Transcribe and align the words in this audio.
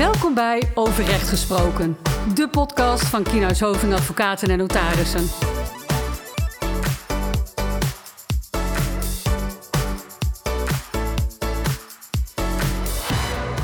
Welkom 0.00 0.34
bij 0.34 0.62
Over 0.74 1.04
Recht 1.04 1.28
Gesproken, 1.28 1.96
de 2.34 2.48
podcast 2.48 3.04
van 3.04 3.22
Kienhuis 3.22 3.62
Advocaten 3.62 4.50
en 4.50 4.58
Notarissen. 4.58 5.24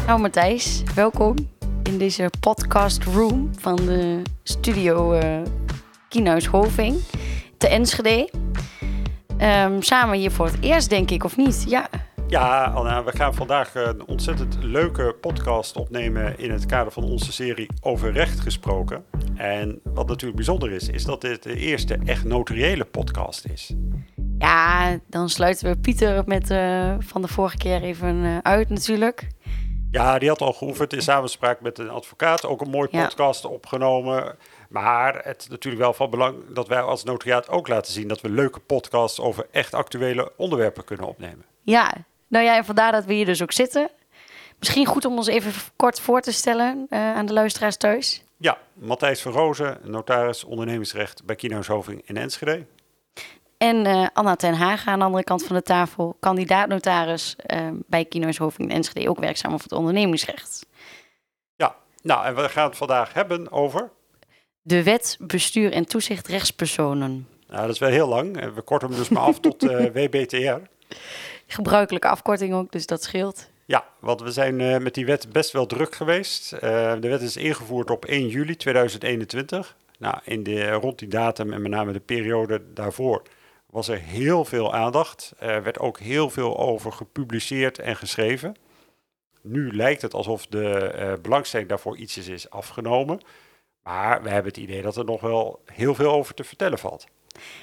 Nou 0.06 0.20
Matthijs, 0.20 0.82
welkom 0.94 1.34
in 1.82 1.98
deze 1.98 2.30
podcast 2.40 3.04
room 3.04 3.50
van 3.58 3.76
de 3.76 4.22
studio 4.42 5.14
uh, 5.14 5.42
Kienhuis 6.08 6.46
Hoving 6.46 6.96
te 7.58 7.68
Enschede. 7.68 8.30
Um, 9.40 9.82
samen 9.82 10.18
hier 10.18 10.30
voor 10.30 10.46
het 10.46 10.60
eerst 10.60 10.88
denk 10.88 11.10
ik, 11.10 11.24
of 11.24 11.36
niet? 11.36 11.64
Ja. 11.68 11.88
Ja, 12.28 12.64
Anna, 12.64 13.04
we 13.04 13.16
gaan 13.16 13.34
vandaag 13.34 13.74
een 13.74 14.06
ontzettend 14.06 14.56
leuke 14.62 15.16
podcast 15.20 15.76
opnemen 15.76 16.38
in 16.38 16.50
het 16.50 16.66
kader 16.66 16.92
van 16.92 17.04
onze 17.04 17.32
serie 17.32 17.68
Over 17.80 18.12
Recht 18.12 18.40
gesproken. 18.40 19.04
En 19.36 19.80
wat 19.84 20.06
natuurlijk 20.06 20.36
bijzonder 20.36 20.72
is, 20.72 20.88
is 20.88 21.04
dat 21.04 21.20
dit 21.20 21.42
de 21.42 21.56
eerste 21.56 21.98
echt 22.04 22.24
notariële 22.24 22.84
podcast 22.84 23.44
is. 23.44 23.74
Ja, 24.38 24.98
dan 25.06 25.28
sluiten 25.28 25.70
we 25.70 25.78
Pieter 25.78 26.22
met, 26.26 26.50
uh, 26.50 26.94
van 26.98 27.22
de 27.22 27.28
vorige 27.28 27.56
keer 27.56 27.82
even 27.82 28.14
uh, 28.14 28.38
uit 28.42 28.68
natuurlijk. 28.68 29.28
Ja, 29.90 30.18
die 30.18 30.28
had 30.28 30.40
al 30.40 30.52
geoefend 30.52 30.92
in 30.92 31.02
samenspraak 31.02 31.60
met 31.60 31.78
een 31.78 31.90
advocaat. 31.90 32.46
Ook 32.46 32.60
een 32.60 32.70
mooi 32.70 32.88
podcast 32.88 33.44
opgenomen. 33.44 34.36
Maar 34.68 35.20
het 35.24 35.42
is 35.42 35.48
natuurlijk 35.48 35.82
wel 35.82 35.92
van 35.92 36.10
belang 36.10 36.36
dat 36.54 36.68
wij 36.68 36.80
als 36.80 37.04
notariaat 37.04 37.48
ook 37.48 37.68
laten 37.68 37.92
zien 37.92 38.08
dat 38.08 38.20
we 38.20 38.28
leuke 38.28 38.60
podcasts 38.60 39.20
over 39.20 39.46
echt 39.50 39.74
actuele 39.74 40.32
onderwerpen 40.36 40.84
kunnen 40.84 41.06
opnemen. 41.06 41.44
Ja, 41.62 42.04
nou 42.28 42.44
ja, 42.44 42.56
en 42.56 42.64
vandaar 42.64 42.92
dat 42.92 43.04
we 43.04 43.12
hier 43.12 43.24
dus 43.26 43.42
ook 43.42 43.52
zitten. 43.52 43.90
Misschien 44.58 44.86
goed 44.86 45.04
om 45.04 45.16
ons 45.16 45.26
even 45.26 45.52
kort 45.76 46.00
voor 46.00 46.20
te 46.20 46.32
stellen 46.32 46.86
uh, 46.90 47.14
aan 47.14 47.26
de 47.26 47.32
luisteraars 47.32 47.76
thuis. 47.76 48.22
Ja, 48.36 48.58
Matthijs 48.72 49.22
van 49.22 49.32
Rozen, 49.32 49.78
notaris 49.82 50.44
ondernemingsrecht 50.44 51.24
bij 51.24 51.36
Kino's 51.36 51.66
Hoving 51.66 52.02
in 52.04 52.16
Enschede. 52.16 52.66
En 53.58 53.86
uh, 53.86 54.06
Anna 54.12 54.36
ten 54.36 54.54
Hagen 54.54 54.92
aan 54.92 54.98
de 54.98 55.04
andere 55.04 55.24
kant 55.24 55.44
van 55.44 55.56
de 55.56 55.62
tafel, 55.62 56.16
kandidaat-notaris 56.20 57.36
uh, 57.46 57.68
bij 57.86 58.04
Kino's 58.04 58.36
Hoving 58.36 58.68
in 58.68 58.76
Enschede, 58.76 59.08
ook 59.08 59.18
werkzaam 59.18 59.54
op 59.54 59.62
het 59.62 59.72
ondernemingsrecht. 59.72 60.66
Ja, 61.56 61.76
nou 62.02 62.26
en 62.26 62.34
we 62.34 62.48
gaan 62.48 62.68
het 62.68 62.76
vandaag 62.76 63.12
hebben 63.12 63.52
over... 63.52 63.90
De 64.62 64.82
wet 64.82 65.16
bestuur 65.20 65.72
en 65.72 65.84
toezicht 65.84 66.26
rechtspersonen. 66.26 67.28
Nou, 67.48 67.60
dat 67.60 67.70
is 67.70 67.78
wel 67.78 67.90
heel 67.90 68.08
lang. 68.08 68.54
We 68.54 68.62
korten 68.62 68.88
hem 68.88 68.98
dus 68.98 69.08
maar 69.08 69.22
af 69.22 69.40
tot 69.40 69.62
WBTR. 69.98 70.60
Gebruikelijke 71.46 72.08
afkorting 72.08 72.54
ook, 72.54 72.72
dus 72.72 72.86
dat 72.86 73.02
scheelt. 73.02 73.50
Ja, 73.64 73.84
want 74.00 74.20
we 74.20 74.30
zijn 74.30 74.60
uh, 74.60 74.78
met 74.78 74.94
die 74.94 75.06
wet 75.06 75.32
best 75.32 75.50
wel 75.52 75.66
druk 75.66 75.94
geweest. 75.94 76.52
Uh, 76.52 76.60
de 77.00 77.08
wet 77.08 77.22
is 77.22 77.36
ingevoerd 77.36 77.90
op 77.90 78.04
1 78.04 78.28
juli 78.28 78.56
2021. 78.56 79.76
Nou, 79.98 80.18
in 80.24 80.42
de, 80.42 80.70
rond 80.70 80.98
die 80.98 81.08
datum 81.08 81.52
en 81.52 81.62
met 81.62 81.70
name 81.70 81.92
de 81.92 82.00
periode 82.00 82.62
daarvoor 82.74 83.22
was 83.66 83.88
er 83.88 83.98
heel 83.98 84.44
veel 84.44 84.74
aandacht. 84.74 85.32
Er 85.38 85.62
werd 85.62 85.78
ook 85.78 85.98
heel 85.98 86.30
veel 86.30 86.58
over 86.58 86.92
gepubliceerd 86.92 87.78
en 87.78 87.96
geschreven. 87.96 88.56
Nu 89.42 89.76
lijkt 89.76 90.02
het 90.02 90.14
alsof 90.14 90.46
de 90.46 90.94
uh, 90.98 91.12
belangstelling 91.22 91.68
daarvoor 91.68 91.96
ietsjes 91.96 92.28
is 92.28 92.50
afgenomen. 92.50 93.20
Maar 93.82 94.22
we 94.22 94.28
hebben 94.28 94.52
het 94.52 94.62
idee 94.62 94.82
dat 94.82 94.96
er 94.96 95.04
nog 95.04 95.20
wel 95.20 95.62
heel 95.64 95.94
veel 95.94 96.12
over 96.12 96.34
te 96.34 96.44
vertellen 96.44 96.78
valt. 96.78 97.06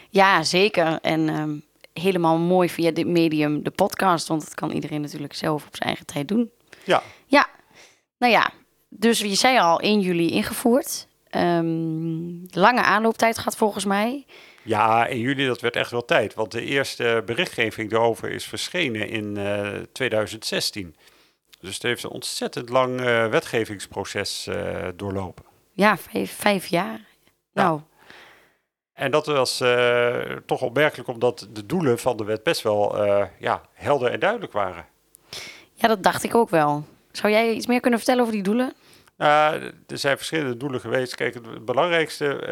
Ja, 0.09 0.44
zeker. 0.44 1.00
En 1.02 1.30
um, 1.30 1.64
helemaal 1.94 2.38
mooi 2.38 2.69
via 2.69 2.91
dit 2.91 3.08
medium, 3.08 3.63
de 3.63 3.72
podcast. 3.72 4.27
Want 4.27 4.41
dat 4.41 4.53
kan 4.53 4.72
iedereen 4.72 5.02
natuurlijk 5.02 5.33
zelf 5.33 5.66
op 5.66 5.75
zijn 5.75 5.88
eigen 5.88 6.05
tijd 6.05 6.27
doen. 6.27 6.52
Ja. 6.83 7.03
Ja. 7.25 7.47
Nou 8.17 8.33
ja, 8.33 8.52
dus 8.89 9.19
je 9.19 9.36
zei 9.36 9.59
al 9.59 9.80
1 9.80 9.99
juli 9.99 10.30
ingevoerd. 10.30 11.08
Um, 11.36 12.45
lange 12.49 12.81
aanlooptijd 12.81 13.38
gaat 13.38 13.55
volgens 13.55 13.86
mij. 13.86 14.25
Ja, 14.64 15.05
in 15.05 15.20
juli 15.20 15.45
dat 15.45 15.61
werd 15.61 15.76
echt 15.76 15.92
wel 15.92 16.05
tijd. 16.05 16.33
Want 16.33 16.52
de 16.52 16.61
eerste 16.61 17.23
berichtgeving 17.26 17.89
daarover 17.89 18.31
is 18.31 18.45
verschenen 18.45 19.10
in 19.10 19.37
uh, 19.37 19.70
2016. 19.92 20.95
Dus 21.60 21.73
het 21.73 21.83
heeft 21.83 22.04
een 22.04 22.10
ontzettend 22.10 22.70
lang 22.70 22.99
uh, 22.99 23.27
wetgevingsproces 23.27 24.48
uh, 24.49 24.87
doorlopen. 24.95 25.45
Ja, 25.71 25.98
vijf, 25.98 26.31
vijf 26.31 26.65
jaar. 26.65 27.02
Ja. 27.54 27.83
Nou. 28.95 29.05
En 29.05 29.11
dat 29.11 29.26
was 29.26 29.61
uh, 29.61 30.20
toch 30.45 30.61
opmerkelijk, 30.61 31.09
omdat 31.09 31.48
de 31.52 31.65
doelen 31.65 31.99
van 31.99 32.17
de 32.17 32.23
wet 32.23 32.43
best 32.43 32.61
wel 32.61 33.05
ja, 33.39 33.61
helder 33.73 34.11
en 34.11 34.20
duidelijk 34.20 34.52
waren. 34.52 34.86
Ja, 35.73 35.87
dat 35.87 36.04
dacht 36.04 36.23
ik 36.23 36.36
ook 36.36 36.49
wel. 36.49 36.83
Zou 37.11 37.33
jij 37.33 37.54
iets 37.54 37.67
meer 37.67 37.80
kunnen 37.80 37.99
vertellen 37.99 38.21
over 38.21 38.33
die 38.33 38.43
doelen? 38.43 38.73
Uh, 39.17 39.54
er 39.87 39.98
zijn 39.98 40.17
verschillende 40.17 40.58
doelen 40.58 40.80
geweest. 40.80 41.15
Kijk, 41.15 41.33
het 41.33 41.65
belangrijkste 41.65 42.48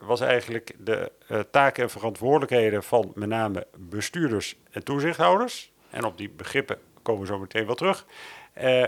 uh, 0.00 0.08
was 0.08 0.20
eigenlijk 0.20 0.74
de 0.78 1.12
uh, 1.30 1.40
taken 1.50 1.82
en 1.82 1.90
verantwoordelijkheden 1.90 2.82
van 2.82 3.12
met 3.14 3.28
name 3.28 3.66
bestuurders 3.76 4.56
en 4.70 4.84
toezichthouders. 4.84 5.72
En 5.90 6.04
op 6.04 6.18
die 6.18 6.30
begrippen 6.30 6.78
komen 7.02 7.20
we 7.20 7.26
zo 7.26 7.38
meteen 7.38 7.66
wel 7.66 7.74
terug. 7.74 8.06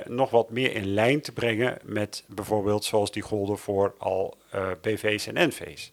nog 0.04 0.30
wat 0.30 0.50
meer 0.50 0.74
in 0.74 0.94
lijn 0.94 1.20
te 1.20 1.32
brengen 1.32 1.78
met 1.82 2.24
bijvoorbeeld 2.26 2.84
zoals 2.84 3.12
die 3.12 3.22
golden 3.22 3.58
voor 3.58 3.94
al 3.98 4.36
BV's 4.80 5.26
en 5.26 5.48
NV's. 5.48 5.90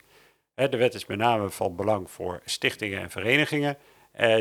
De 0.57 0.78
wet 0.78 0.94
is 0.94 1.06
met 1.06 1.18
name 1.18 1.50
van 1.50 1.75
belang 1.75 2.12
voor 2.12 2.41
stichtingen 2.45 3.01
en 3.01 3.09
verenigingen 3.09 3.78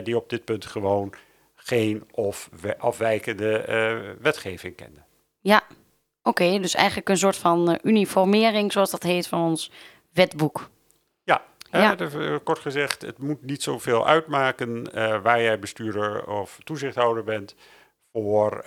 die 0.03 0.16
op 0.16 0.28
dit 0.28 0.44
punt 0.44 0.66
gewoon 0.66 1.15
geen 1.54 2.04
of 2.10 2.50
afwijkende 2.78 4.16
wetgeving 4.21 4.77
kenden. 4.77 5.04
Ja, 5.41 5.62
Oké, 6.27 6.43
okay, 6.43 6.60
dus 6.60 6.75
eigenlijk 6.75 7.09
een 7.09 7.16
soort 7.16 7.37
van 7.37 7.71
uh, 7.71 7.77
uniformering, 7.82 8.72
zoals 8.72 8.91
dat 8.91 9.03
heet, 9.03 9.27
van 9.27 9.41
ons 9.41 9.71
wetboek. 10.12 10.69
Ja, 11.25 11.94
kort 12.44 12.59
gezegd, 12.59 13.03
het 13.03 13.19
moet 13.19 13.43
niet 13.43 13.62
zoveel 13.62 14.06
uitmaken 14.06 14.93
waar 15.22 15.43
jij 15.43 15.59
bestuurder 15.59 16.28
of 16.28 16.59
toezichthouder 16.65 17.25
bent 17.25 17.54
voor 18.12 18.62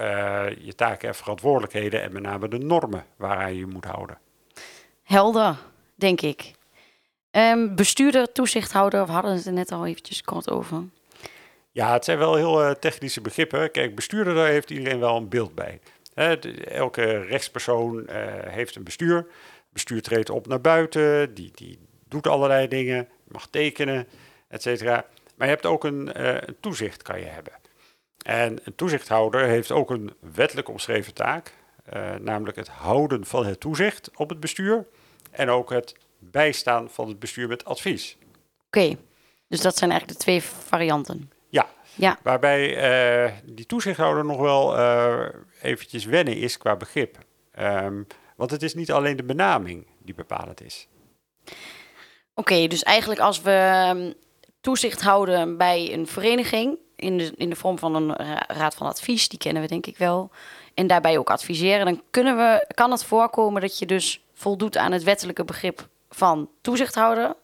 je 0.60 0.74
taken 0.76 1.08
en 1.08 1.16
verantwoordelijkheden 1.16 2.02
en 2.02 2.14
met 2.14 2.22
name 2.22 2.48
de 2.48 2.58
normen 2.58 3.06
waaraan 3.16 3.56
je 3.56 3.66
moet 3.66 3.86
houden. 3.86 4.18
Helder, 5.04 5.58
denk 5.96 6.22
ik. 6.22 6.54
Um, 7.32 7.76
bestuurder, 7.76 8.32
toezichthouder, 8.32 9.06
we 9.06 9.12
hadden 9.12 9.34
het 9.34 9.46
net 9.46 9.72
al 9.72 9.86
eventjes 9.86 10.22
kort 10.22 10.50
over. 10.50 10.84
Ja, 11.72 11.94
het 11.94 12.06
zijn 12.06 12.18
wel 12.18 12.36
heel 12.36 12.80
technische 12.80 13.22
begrippen. 13.22 13.72
Kijk, 13.72 13.96
bestuurder, 13.96 14.34
daar 14.34 14.48
heeft 14.48 14.70
iedereen 14.70 15.00
wel 15.00 15.16
een 15.16 15.30
beeld 15.30 15.56
bij. 15.56 15.80
elke 16.64 17.20
rechtspersoon 17.20 17.98
uh, 17.98 18.06
heeft 18.46 18.76
een 18.76 18.84
bestuur. 18.84 19.28
Bestuur 19.70 20.02
treedt 20.02 20.30
op 20.30 20.48
naar 20.48 20.62
buiten, 20.62 21.34
die, 21.34 21.52
die 21.56 21.80
doet 22.08 22.28
allerlei 22.28 22.68
dingen, 22.68 23.08
mag 23.28 23.48
tekenen, 23.48 24.08
et 24.48 24.62
cetera. 24.62 25.06
Maar 25.36 25.48
je 25.48 25.54
hebt 25.54 25.66
ook 25.66 25.84
een, 25.84 26.10
uh, 26.18 26.34
een, 26.34 26.56
toezicht, 26.60 27.02
kan 27.02 27.20
je 27.20 27.26
hebben. 27.26 27.54
En 28.26 28.60
een 28.64 28.76
toezichthouder 28.76 29.46
heeft 29.46 29.72
ook 29.72 29.90
een 29.90 30.14
wettelijk 30.34 30.70
omschreven 30.70 31.14
taak, 31.14 31.54
namelijk 32.20 32.58
het 32.58 32.68
houden 32.68 33.26
van 33.26 33.46
het 33.46 33.60
toezicht 33.60 34.12
op 34.16 34.30
het 34.30 34.40
bestuur 34.40 34.86
en 35.32 35.50
ook 35.50 35.70
het 35.70 35.96
bijstaan 36.20 36.90
van 36.90 37.08
het 37.08 37.20
bestuur 37.20 37.48
met 37.48 37.66
advies. 37.66 38.18
Oké, 38.66 38.80
okay. 38.80 38.98
dus 39.48 39.62
dat 39.62 39.78
zijn 39.78 39.92
eigenlijk 39.92 40.20
de 40.20 40.26
twee 40.26 40.44
varianten. 40.44 41.32
Ja, 41.50 41.68
ja. 41.96 42.18
waarbij 42.24 42.62
uh, 43.26 43.32
die 43.44 43.66
toezichthouder 43.66 44.26
nog 44.26 44.40
wel 44.40 44.78
uh, 44.78 45.26
eventjes 45.62 46.06
wennen 46.06 46.38
is 46.38 46.58
qua 46.58 46.76
begrip. 46.76 47.18
Um, 47.60 48.08
want 48.36 48.52
het 48.52 48.64
is 48.64 48.74
niet 48.74 48.92
alleen 48.92 49.16
de 49.16 49.24
benaming 49.24 49.88
die 50.00 50.16
bepalend 50.16 50.62
is. 50.62 50.88
Oké, 51.44 51.56
okay, 52.34 52.68
dus 52.68 52.84
eigenlijk 52.84 53.20
als 53.20 53.42
we 53.42 53.86
um, 53.96 54.14
toezicht 54.62 55.02
houden 55.02 55.58
bij 55.58 55.94
een 55.94 56.08
vereniging... 56.08 56.78
In 57.00 57.18
de, 57.18 57.34
in 57.36 57.50
de 57.50 57.56
vorm 57.56 57.80
van 57.80 57.96
een 57.96 58.16
raad 58.48 58.76
van 58.76 58.88
advies, 58.88 59.30
die 59.30 59.40
kennen 59.40 59.62
we 59.62 59.68
denk 59.68 59.86
ik 59.86 59.98
wel... 59.98 60.32
en 60.74 60.88
daarbij 60.88 61.18
ook 61.18 61.30
adviseren... 61.30 61.86
dan 61.86 62.02
kunnen 62.10 62.38
we, 62.38 62.66
kan 62.74 62.92
het 62.92 63.04
voorkomen 63.04 63.62
dat 63.62 63.80
je 63.80 63.86
dus 63.86 64.24
voldoet 64.34 64.78
aan 64.78 64.92
het 64.92 65.04
wettelijke 65.04 65.46
begrip 65.46 65.89
van 66.10 66.50
toezichthouder... 66.62 67.36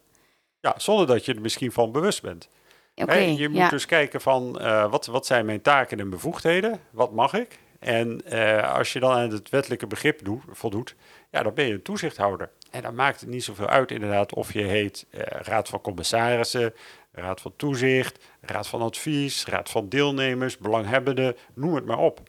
Ja, 0.60 0.74
zonder 0.78 1.08
dat 1.08 1.26
je 1.26 1.34
er 1.34 1.42
misschien 1.42 1.72
van 1.72 1.92
bewust 1.92 2.22
bent. 2.22 2.50
Okay, 2.96 3.32
je 3.34 3.50
moet 3.50 3.58
ja. 3.58 3.70
dus 3.70 3.86
kijken 3.86 4.22
van 4.22 4.58
uh, 4.62 4.92
wat, 4.92 5.06
wat 5.06 5.26
zijn 5.26 5.46
mijn 5.46 5.62
taken 5.62 6.00
en 6.00 6.10
bevoegdheden? 6.10 6.80
Wat 6.92 7.12
mag 7.12 7.34
ik? 7.34 7.60
En 7.80 8.22
uh, 8.34 8.74
als 8.74 8.94
je 8.94 9.00
dan 9.00 9.12
aan 9.12 9.30
het 9.30 9.50
wettelijke 9.50 9.88
begrip 9.88 10.26
doet, 10.26 10.44
voldoet, 10.52 10.96
ja, 11.30 11.44
dan 11.44 11.54
ben 11.54 11.66
je 11.66 11.74
een 11.74 11.82
toezichthouder. 11.82 12.50
En 12.72 12.82
dan 12.82 12.96
maakt 12.96 13.20
het 13.20 13.30
niet 13.30 13.44
zoveel 13.44 13.68
uit 13.68 13.92
inderdaad 13.92 14.34
of 14.34 14.54
je 14.54 14.62
heet 14.62 15.06
uh, 15.12 15.22
Raad 15.22 15.70
van 15.70 15.82
Commissarissen, 15.82 16.74
Raad 17.12 17.42
van 17.42 17.54
Toezicht, 17.56 18.24
Raad 18.42 18.68
van 18.68 18.82
Advies, 18.82 19.46
Raad 19.46 19.70
van 19.70 19.90
Deelnemers, 19.90 20.58
Belanghebbenden, 20.58 21.36
noem 21.54 21.76
het 21.76 21.86
maar 21.86 22.00
op. 22.00 22.22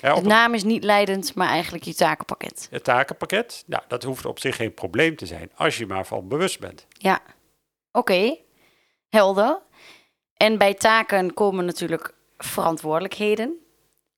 Ja, 0.00 0.14
de 0.14 0.20
naam 0.20 0.54
is 0.54 0.64
niet 0.64 0.84
leidend, 0.84 1.34
maar 1.34 1.48
eigenlijk 1.48 1.84
je 1.84 1.94
takenpakket. 1.94 2.68
Het 2.70 2.84
takenpakket, 2.84 3.64
nou, 3.66 3.82
dat 3.88 4.02
hoeft 4.02 4.24
op 4.24 4.38
zich 4.38 4.56
geen 4.56 4.74
probleem 4.74 5.16
te 5.16 5.26
zijn, 5.26 5.50
als 5.54 5.78
je 5.78 5.86
maar 5.86 6.06
van 6.06 6.28
bewust 6.28 6.60
bent. 6.60 6.86
Ja, 6.88 7.20
oké, 7.92 8.12
okay. 8.12 8.44
helder. 9.08 9.60
En 10.36 10.58
bij 10.58 10.74
taken 10.74 11.34
komen 11.34 11.64
natuurlijk 11.64 12.14
verantwoordelijkheden. 12.38 13.56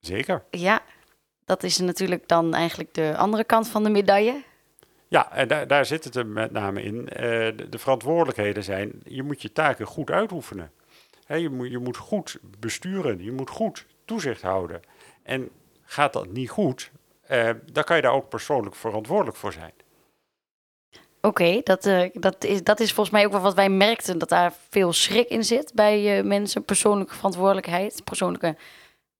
Zeker. 0.00 0.44
Ja, 0.50 0.82
Dat 1.44 1.62
is 1.62 1.78
natuurlijk 1.78 2.28
dan 2.28 2.54
eigenlijk 2.54 2.94
de 2.94 3.14
andere 3.16 3.44
kant 3.44 3.68
van 3.68 3.82
de 3.82 3.90
medaille. 3.90 4.42
Ja, 5.08 5.32
en 5.32 5.48
daar, 5.48 5.66
daar 5.66 5.86
zit 5.86 6.04
het 6.04 6.14
er 6.14 6.26
met 6.26 6.52
name 6.52 6.82
in. 6.82 7.08
Eh, 7.08 7.22
de, 7.56 7.66
de 7.68 7.78
verantwoordelijkheden 7.78 8.64
zijn, 8.64 8.92
je 9.04 9.22
moet 9.22 9.42
je 9.42 9.52
taken 9.52 9.86
goed 9.86 10.10
uitoefenen. 10.10 10.72
Je, 11.26 11.48
moet, 11.48 11.70
je 11.70 11.78
moet 11.78 11.96
goed 11.96 12.38
besturen, 12.58 13.24
je 13.24 13.32
moet 13.32 13.50
goed 13.50 13.86
toezicht 14.04 14.42
houden. 14.42 14.80
En 15.28 15.50
gaat 15.84 16.12
dat 16.12 16.26
niet 16.26 16.50
goed, 16.50 16.90
eh, 17.26 17.50
dan 17.72 17.84
kan 17.84 17.96
je 17.96 18.02
daar 18.02 18.12
ook 18.12 18.28
persoonlijk 18.28 18.74
verantwoordelijk 18.74 19.36
voor 19.36 19.52
zijn. 19.52 19.72
Oké, 21.20 21.60
dat, 21.64 21.86
eh, 21.86 22.10
dat, 22.12 22.44
is, 22.44 22.62
dat 22.62 22.80
is 22.80 22.92
volgens 22.92 23.16
mij 23.16 23.26
ook 23.26 23.32
wel 23.32 23.40
wat 23.40 23.54
wij 23.54 23.68
merkten, 23.68 24.18
dat 24.18 24.28
daar 24.28 24.52
veel 24.68 24.92
schrik 24.92 25.28
in 25.28 25.44
zit 25.44 25.72
bij 25.74 26.18
eh, 26.18 26.24
mensen. 26.24 26.64
Persoonlijke 26.64 27.14
verantwoordelijkheid, 27.14 28.04
persoonlijke 28.04 28.56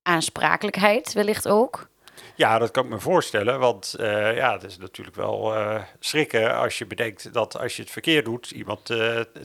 aansprakelijkheid 0.02 1.12
wellicht 1.12 1.48
ook. 1.48 1.88
Ja, 2.34 2.58
dat 2.58 2.70
kan 2.70 2.84
ik 2.84 2.90
me 2.90 3.00
voorstellen, 3.00 3.58
want 3.58 3.94
ja, 3.98 4.52
het 4.52 4.64
is 4.64 4.78
natuurlijk 4.78 5.16
wel 5.16 5.54
schrikken 5.98 6.56
als 6.56 6.78
je 6.78 6.86
bedenkt 6.86 7.32
dat 7.32 7.58
als 7.58 7.76
je 7.76 7.82
het 7.82 7.90
verkeerd 7.90 8.24
doet, 8.24 8.50
iemand 8.50 8.84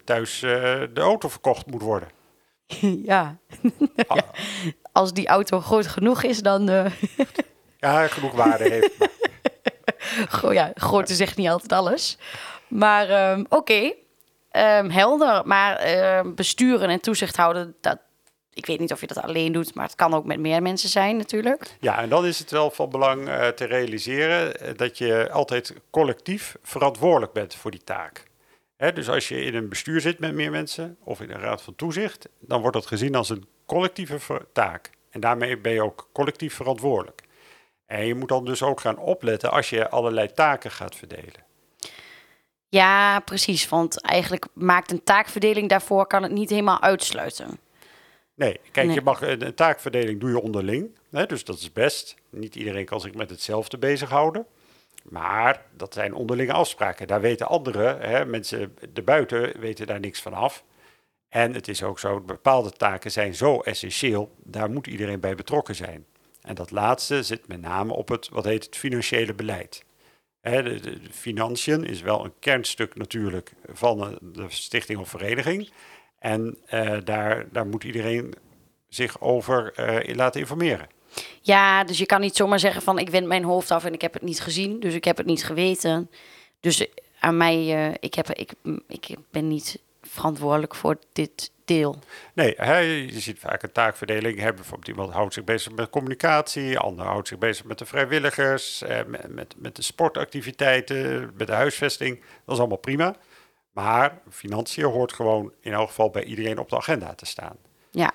thuis 0.03 0.39
de 0.39 0.89
auto 0.95 1.29
verkocht 1.29 1.65
moet 1.65 1.81
worden. 1.81 2.07
ja. 3.11 3.37
Ah, 4.07 4.17
Als 4.91 5.13
die 5.13 5.27
auto 5.27 5.59
groot 5.61 5.87
genoeg 5.87 6.23
is, 6.23 6.39
dan... 6.41 6.69
eh 6.69 6.85
ja, 7.79 8.07
genoeg 8.07 8.31
waarde 8.33 8.63
heeft. 8.69 8.99
maar- 8.99 9.09
Gro- 10.27 10.51
ja, 10.51 10.71
grootte 10.75 11.15
zegt 11.15 11.37
niet 11.37 11.49
altijd 11.49 11.71
alles. 11.71 12.17
Maar 12.67 13.09
ehm, 13.09 13.43
oké, 13.49 13.93
Ehm, 14.51 14.89
helder. 14.89 15.41
Maar 15.47 15.75
ehm, 15.75 16.33
besturen 16.33 16.89
en 16.89 16.99
toezicht 16.99 17.35
houden, 17.37 17.75
dat, 17.81 17.97
ik 18.53 18.65
weet 18.65 18.79
niet 18.79 18.91
of 18.91 19.01
je 19.01 19.07
dat 19.07 19.21
alleen 19.21 19.51
doet, 19.51 19.73
maar 19.73 19.85
het 19.85 19.95
kan 19.95 20.13
ook 20.13 20.25
met 20.25 20.39
meer 20.39 20.61
mensen 20.61 20.89
zijn 20.89 21.17
natuurlijk. 21.17 21.75
Ja, 21.79 21.97
en 22.01 22.09
dan 22.09 22.25
is 22.25 22.39
het 22.39 22.51
wel 22.51 22.71
van 22.71 22.89
belang 22.89 23.27
eh, 23.29 23.47
te 23.47 23.65
realiseren 23.65 24.59
eh, 24.59 24.69
dat 24.75 24.97
je 24.97 25.29
altijd 25.31 25.73
collectief 25.89 26.55
verantwoordelijk 26.63 27.33
bent 27.33 27.55
voor 27.55 27.71
die 27.71 27.83
taak. 27.83 28.23
Dus 28.91 29.09
als 29.09 29.27
je 29.27 29.43
in 29.43 29.55
een 29.55 29.69
bestuur 29.69 30.01
zit 30.01 30.19
met 30.19 30.33
meer 30.33 30.51
mensen 30.51 30.97
of 31.03 31.21
in 31.21 31.31
een 31.31 31.39
raad 31.39 31.61
van 31.61 31.75
toezicht, 31.75 32.29
dan 32.39 32.61
wordt 32.61 32.75
dat 32.75 32.85
gezien 32.85 33.15
als 33.15 33.29
een 33.29 33.45
collectieve 33.65 34.47
taak. 34.53 34.89
En 35.09 35.19
daarmee 35.19 35.57
ben 35.57 35.73
je 35.73 35.83
ook 35.83 36.09
collectief 36.13 36.53
verantwoordelijk. 36.53 37.21
En 37.85 38.05
je 38.05 38.15
moet 38.15 38.29
dan 38.29 38.45
dus 38.45 38.63
ook 38.63 38.79
gaan 38.79 38.97
opletten 38.97 39.51
als 39.51 39.69
je 39.69 39.89
allerlei 39.89 40.31
taken 40.33 40.71
gaat 40.71 40.95
verdelen. 40.95 41.43
Ja, 42.69 43.19
precies. 43.19 43.69
Want 43.69 44.01
eigenlijk 44.01 44.45
maakt 44.53 44.91
een 44.91 45.03
taakverdeling 45.03 45.69
daarvoor 45.69 46.07
kan 46.07 46.23
het 46.23 46.31
niet 46.31 46.49
helemaal 46.49 46.81
uitsluiten. 46.81 47.59
Nee, 48.35 48.59
kijk, 48.71 48.85
Nee. 48.87 48.95
je 48.95 49.01
mag 49.01 49.21
een, 49.21 49.45
een 49.45 49.53
taakverdeling 49.53 50.19
doe 50.19 50.29
je 50.29 50.41
onderling. 50.41 50.97
Hè, 51.11 51.25
dus 51.25 51.43
dat 51.43 51.57
is 51.59 51.71
best. 51.71 52.15
Niet 52.29 52.55
iedereen 52.55 52.85
kan 52.85 53.01
zich 53.01 53.13
met 53.13 53.29
hetzelfde 53.29 53.77
bezighouden. 53.77 54.45
Maar 55.03 55.65
dat 55.77 55.93
zijn 55.93 56.13
onderlinge 56.13 56.53
afspraken. 56.53 57.07
Daar 57.07 57.21
weten 57.21 57.47
anderen, 57.47 57.99
hè, 57.99 58.25
mensen 58.25 58.77
erbuiten, 58.93 59.59
weten 59.59 59.87
daar 59.87 59.99
niks 59.99 60.21
van 60.21 60.33
af. 60.33 60.63
En 61.29 61.53
het 61.53 61.67
is 61.67 61.83
ook 61.83 61.99
zo, 61.99 62.19
bepaalde 62.19 62.71
taken 62.71 63.11
zijn 63.11 63.35
zo 63.35 63.59
essentieel, 63.59 64.35
daar 64.43 64.71
moet 64.71 64.87
iedereen 64.87 65.19
bij 65.19 65.35
betrokken 65.35 65.75
zijn. 65.75 66.05
En 66.41 66.55
dat 66.55 66.71
laatste 66.71 67.23
zit 67.23 67.47
met 67.47 67.61
name 67.61 67.93
op 67.93 68.09
het, 68.09 68.29
wat 68.29 68.43
heet 68.43 68.65
het, 68.65 68.77
financiële 68.77 69.33
beleid. 69.33 69.85
Hè, 70.41 70.63
de, 70.63 70.97
financiën 71.11 71.83
is 71.83 72.01
wel 72.01 72.25
een 72.25 72.33
kernstuk 72.39 72.95
natuurlijk 72.95 73.51
van 73.65 74.19
de 74.21 74.45
stichting 74.47 74.99
of 74.99 75.09
vereniging. 75.09 75.69
En 76.19 76.57
eh, 76.65 76.97
daar, 77.03 77.45
daar 77.51 77.67
moet 77.67 77.83
iedereen 77.83 78.33
zich 78.87 79.21
over 79.21 79.79
in 80.07 80.15
laten 80.15 80.39
informeren. 80.39 80.87
Ja, 81.41 81.83
dus 81.83 81.97
je 81.97 82.05
kan 82.05 82.21
niet 82.21 82.35
zomaar 82.35 82.59
zeggen 82.59 82.81
van 82.81 82.99
ik 82.99 83.09
wend 83.09 83.27
mijn 83.27 83.43
hoofd 83.43 83.71
af 83.71 83.85
en 83.85 83.93
ik 83.93 84.01
heb 84.01 84.13
het 84.13 84.21
niet 84.21 84.41
gezien, 84.41 84.79
dus 84.79 84.93
ik 84.93 85.03
heb 85.03 85.17
het 85.17 85.25
niet 85.25 85.45
geweten. 85.45 86.09
Dus 86.59 86.79
eh, 86.79 86.87
aan 87.19 87.37
mij, 87.37 87.55
eh, 87.55 87.93
ik, 87.99 88.13
heb, 88.13 88.29
ik, 88.29 88.51
ik 88.87 89.15
ben 89.31 89.47
niet 89.47 89.79
verantwoordelijk 90.01 90.75
voor 90.75 90.97
dit 91.13 91.51
deel. 91.65 91.99
Nee, 92.33 92.53
hè, 92.57 92.77
je 92.77 93.19
ziet 93.19 93.39
vaak 93.39 93.63
een 93.63 93.71
taakverdeling. 93.71 94.39
Hè, 94.39 94.53
bijvoorbeeld 94.53 94.87
iemand 94.87 95.13
houdt 95.13 95.33
zich 95.33 95.43
bezig 95.43 95.73
met 95.73 95.89
communicatie, 95.89 96.79
ander 96.79 97.05
houdt 97.05 97.27
zich 97.27 97.37
bezig 97.37 97.65
met 97.65 97.77
de 97.77 97.85
vrijwilligers, 97.85 98.81
eh, 98.81 99.05
met, 99.07 99.33
met, 99.33 99.55
met 99.57 99.75
de 99.75 99.81
sportactiviteiten, 99.81 101.31
met 101.37 101.47
de 101.47 101.53
huisvesting. 101.53 102.19
Dat 102.45 102.55
is 102.55 102.59
allemaal 102.59 102.77
prima. 102.77 103.15
Maar 103.71 104.19
financiën 104.29 104.83
hoort 104.83 105.13
gewoon 105.13 105.51
in 105.61 105.73
elk 105.73 105.87
geval 105.87 106.09
bij 106.09 106.23
iedereen 106.23 106.59
op 106.59 106.69
de 106.69 106.77
agenda 106.77 107.13
te 107.15 107.25
staan. 107.25 107.57
Ja, 107.91 108.11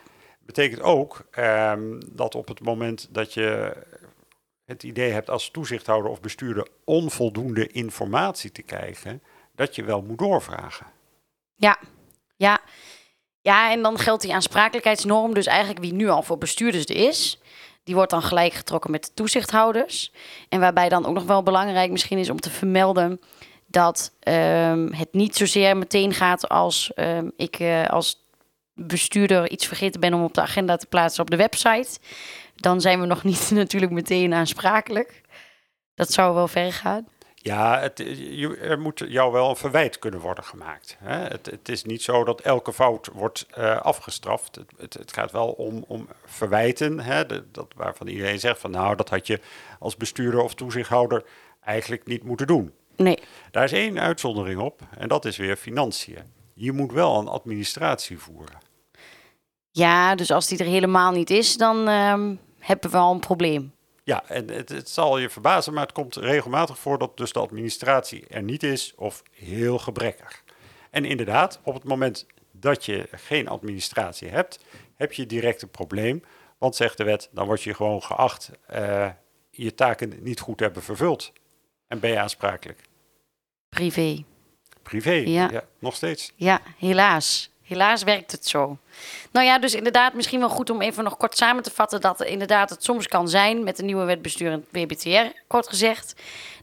Betekent 0.49 0.83
ook 0.83 1.25
ehm, 1.31 2.01
dat 2.13 2.35
op 2.35 2.49
het 2.49 2.61
moment 2.61 3.09
dat 3.11 3.35
je 3.35 3.77
het 4.65 4.83
idee 4.83 5.13
hebt 5.13 5.31
als 5.31 5.51
toezichthouder 5.51 6.11
of 6.11 6.21
bestuurder 6.21 6.69
onvoldoende 6.85 7.67
informatie 7.67 8.53
te 8.53 8.63
krijgen, 8.63 9.23
dat 9.55 9.75
je 9.75 9.85
wel 9.85 10.03
moet 10.03 10.19
doorvragen. 10.19 10.87
ja, 11.57 11.79
ja. 12.37 12.61
Ja, 13.41 13.71
en 13.71 13.83
dan 13.83 13.99
geldt 13.99 14.23
die 14.23 14.35
aansprakelijkheidsnorm. 14.35 15.35
Dus 15.35 15.47
eigenlijk 15.47 15.81
wie 15.81 15.93
nu 15.93 16.09
al 16.09 16.23
voor 16.23 16.39
bestuurders 16.39 16.85
er 16.85 16.97
is, 16.97 17.41
die 17.85 17.95
wordt 17.95 18.11
dan 18.11 18.23
gelijk 18.23 18.53
getrokken 18.53 18.91
met 18.91 19.05
de 19.05 19.15
toezichthouders. 19.15 20.13
En 20.49 20.61
waarbij 20.61 20.89
dan 20.89 21.07
ook 21.07 21.15
nog 21.15 21.25
wel 21.25 21.43
belangrijk 21.43 21.91
misschien 21.91 22.19
is 22.19 22.31
om 22.31 22.41
te 22.41 22.51
vermelden 22.51 23.21
dat 23.67 24.13
ehm, 24.21 24.93
het 24.93 25.13
niet 25.13 25.37
zozeer 25.37 25.77
meteen 25.77 26.15
gaat 26.15 26.49
als 26.49 26.95
ehm, 26.95 27.29
ik 27.37 27.59
eh, 27.59 27.87
als 27.87 28.28
bestuurder 28.79 29.51
iets 29.51 29.67
vergeten 29.67 30.01
ben 30.01 30.15
om 30.15 30.23
op 30.25 30.35
de 30.35 30.41
agenda 30.41 30.77
te 30.77 30.87
plaatsen 30.87 31.23
op 31.23 31.31
de 31.31 31.37
website. 31.37 31.99
Dan 32.57 32.81
zijn 32.81 33.01
we 33.01 33.07
nog 33.07 33.25
niet 33.25 33.51
natuurlijk 33.55 33.93
meteen 33.93 34.35
aansprakelijk. 34.35 35.21
Dat 35.95 36.13
zou 36.13 36.35
wel 36.35 36.49
ver 36.49 36.73
gaan. 36.73 37.07
Ja, 37.35 37.81
het, 37.81 37.99
er 38.63 38.81
moet 38.81 39.05
jou 39.09 39.33
wel 39.33 39.51
een 39.51 39.57
verwijt 39.57 39.99
kunnen 39.99 40.21
worden 40.21 40.45
gemaakt. 40.45 40.97
Hè? 40.99 41.17
Het, 41.17 41.47
het 41.47 41.69
is 41.69 41.85
niet 41.85 42.03
zo 42.03 42.25
dat 42.25 42.41
elke 42.41 42.73
fout 42.73 43.09
wordt 43.13 43.47
eh, 43.51 43.81
afgestraft. 43.81 44.55
Het, 44.55 44.71
het, 44.79 44.95
het 44.95 45.13
gaat 45.13 45.33
wel 45.33 45.49
om, 45.49 45.85
om 45.87 46.09
verwijten, 46.25 47.01
hè? 47.01 47.27
De- 47.27 47.45
dat, 47.53 47.67
waarvan 47.77 48.07
iedereen 48.07 48.41
zegt 48.41 48.61
van 48.61 48.71
nou, 48.71 48.97
dat 48.97 49.09
had 49.09 49.27
je 49.27 49.41
als 49.79 49.97
bestuurder 49.97 50.41
of 50.41 50.55
toezichthouder 50.55 51.25
eigenlijk 51.61 52.07
niet 52.07 52.23
moeten 52.23 52.47
doen. 52.47 52.73
Nee, 52.97 53.19
Daar 53.51 53.65
is 53.65 53.73
één 53.73 54.01
uitzondering 54.01 54.61
op 54.61 54.81
en 54.99 55.09
dat 55.09 55.25
is 55.25 55.37
weer 55.37 55.57
financiën. 55.57 56.23
Je 56.55 56.73
moet 56.73 56.93
wel 56.93 57.19
een 57.19 57.29
administratie 57.29 58.19
voeren. 58.19 58.59
Ja, 59.79 60.15
dus 60.15 60.31
als 60.31 60.47
die 60.49 60.59
er 60.59 60.65
helemaal 60.65 61.13
niet 61.13 61.31
is, 61.31 61.57
dan 61.57 61.89
ehm, 61.89 62.35
hebben 62.59 62.91
we 62.91 62.97
al 62.97 63.13
een 63.15 63.21
probleem. 63.21 63.73
Ja, 64.05 64.25
en 64.27 64.51
het, 64.51 64.69
het 64.69 64.89
zal 64.89 65.19
je 65.19 65.31
verbazen, 65.31 65.73
maar 65.73 65.83
het 65.83 65.93
komt 65.93 66.17
regelmatig 66.17 66.79
voor 66.79 66.99
dat 66.99 67.17
dus 67.17 67.33
de 67.33 67.39
administratie 67.39 68.27
er 68.29 68.43
niet 68.43 68.63
is 68.63 68.93
of 68.97 69.23
heel 69.31 69.79
gebrekkig. 69.79 70.45
En 70.91 71.05
inderdaad, 71.05 71.61
op 71.63 71.75
het 71.75 71.85
moment 71.85 72.27
dat 72.53 72.85
je 72.85 73.09
geen 73.11 73.49
administratie 73.49 74.29
hebt, 74.29 74.59
heb 74.97 75.13
je 75.13 75.27
direct 75.27 75.63
een 75.63 75.71
probleem. 75.71 76.25
Want 76.59 76.77
zegt 76.77 76.97
de 76.97 77.05
wet, 77.05 77.29
dan 77.33 77.47
word 77.47 77.63
je 77.63 77.75
gewoon 77.75 78.03
geacht 78.03 78.51
eh, 78.67 79.09
je 79.51 79.75
taken 79.75 80.13
niet 80.21 80.41
goed 80.41 80.59
te 80.59 80.65
hebben 80.65 80.83
vervuld. 80.83 81.33
En 81.89 82.01
ben 82.01 82.11
je 82.11 82.19
aansprakelijk. 82.19 82.81
Privé. 83.69 84.25
Privé, 84.83 85.13
Ja. 85.13 85.49
ja. 85.51 85.65
nog 85.79 85.95
steeds. 85.95 86.33
Ja, 86.35 86.61
helaas. 86.79 87.51
Helaas 87.69 88.03
werkt 88.03 88.33
het 88.33 88.47
zo. 88.47 88.79
Nou 89.33 89.47
ja, 89.47 89.59
dus 89.59 89.75
inderdaad, 89.75 90.15
misschien 90.15 90.41
wel 90.41 90.49
goed 90.49 90.71
om 90.71 90.83
even 90.83 91.05
nog 91.05 91.17
kort 91.17 91.37
samen 91.37 91.63
te 91.63 91.71
vatten 91.71 92.01
dat 92.01 92.23
inderdaad 92.23 92.71
het 92.71 92.85
soms 92.85 93.09
kan 93.09 93.29
zijn 93.29 93.65
met 93.65 93.77
de 93.77 93.83
nieuwe 93.83 94.05
wet 94.05 94.23
bestuur 94.23 94.53
en 94.53 94.65
WBTR, 94.71 95.41
kort 95.47 95.69
gezegd, 95.69 96.15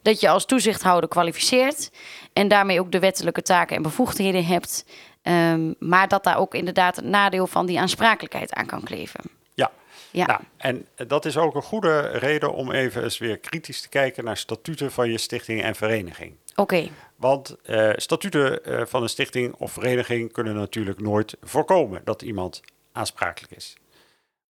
dat 0.02 0.20
je 0.20 0.30
als 0.30 0.46
toezichthouder 0.46 1.10
kwalificeert 1.10 1.92
en 2.34 2.48
daarmee 2.48 2.80
ook 2.80 2.92
de 2.92 3.00
wettelijke 3.00 3.42
taken 3.42 3.76
en 3.76 3.82
bevoegdheden 3.82 4.46
hebt, 4.46 4.86
ehm, 5.22 5.74
maar 5.80 6.08
dat 6.08 6.24
daar 6.24 6.38
ook 6.38 6.54
inderdaad 6.54 6.96
het 6.96 7.06
nadeel 7.06 7.48
van 7.48 7.66
die 7.66 7.80
aansprakelijkheid 7.80 8.54
aan 8.54 8.66
kan 8.66 8.84
kleven. 8.84 9.22
Ja. 9.54 9.72
Ja. 10.12 10.26
Nou, 10.26 10.40
en 10.58 11.08
dat 11.08 11.26
is 11.26 11.38
ook 11.38 11.56
een 11.56 11.62
goede 11.62 12.00
reden 12.00 12.54
om 12.54 12.72
even 12.72 13.04
eens 13.04 13.18
weer 13.18 13.38
kritisch 13.38 13.82
te 13.82 13.90
kijken 13.90 14.24
naar 14.24 14.38
statuten 14.38 14.92
van 14.92 15.12
je 15.12 15.18
stichting 15.18 15.62
en 15.62 15.76
vereniging. 15.76 16.36
Oké, 16.56 16.90
Want 17.16 17.56
eh, 17.64 17.92
statuten 17.96 18.64
eh, 18.64 18.86
van 18.86 19.02
een 19.04 19.10
stichting 19.10 19.54
of 19.54 19.72
vereniging 19.72 20.32
kunnen 20.32 20.56
natuurlijk 20.56 21.02
nooit 21.02 21.38
voorkomen 21.42 22.02
dat 22.04 22.22
iemand 22.22 22.62
aansprakelijk 22.92 23.54
is. 23.56 23.78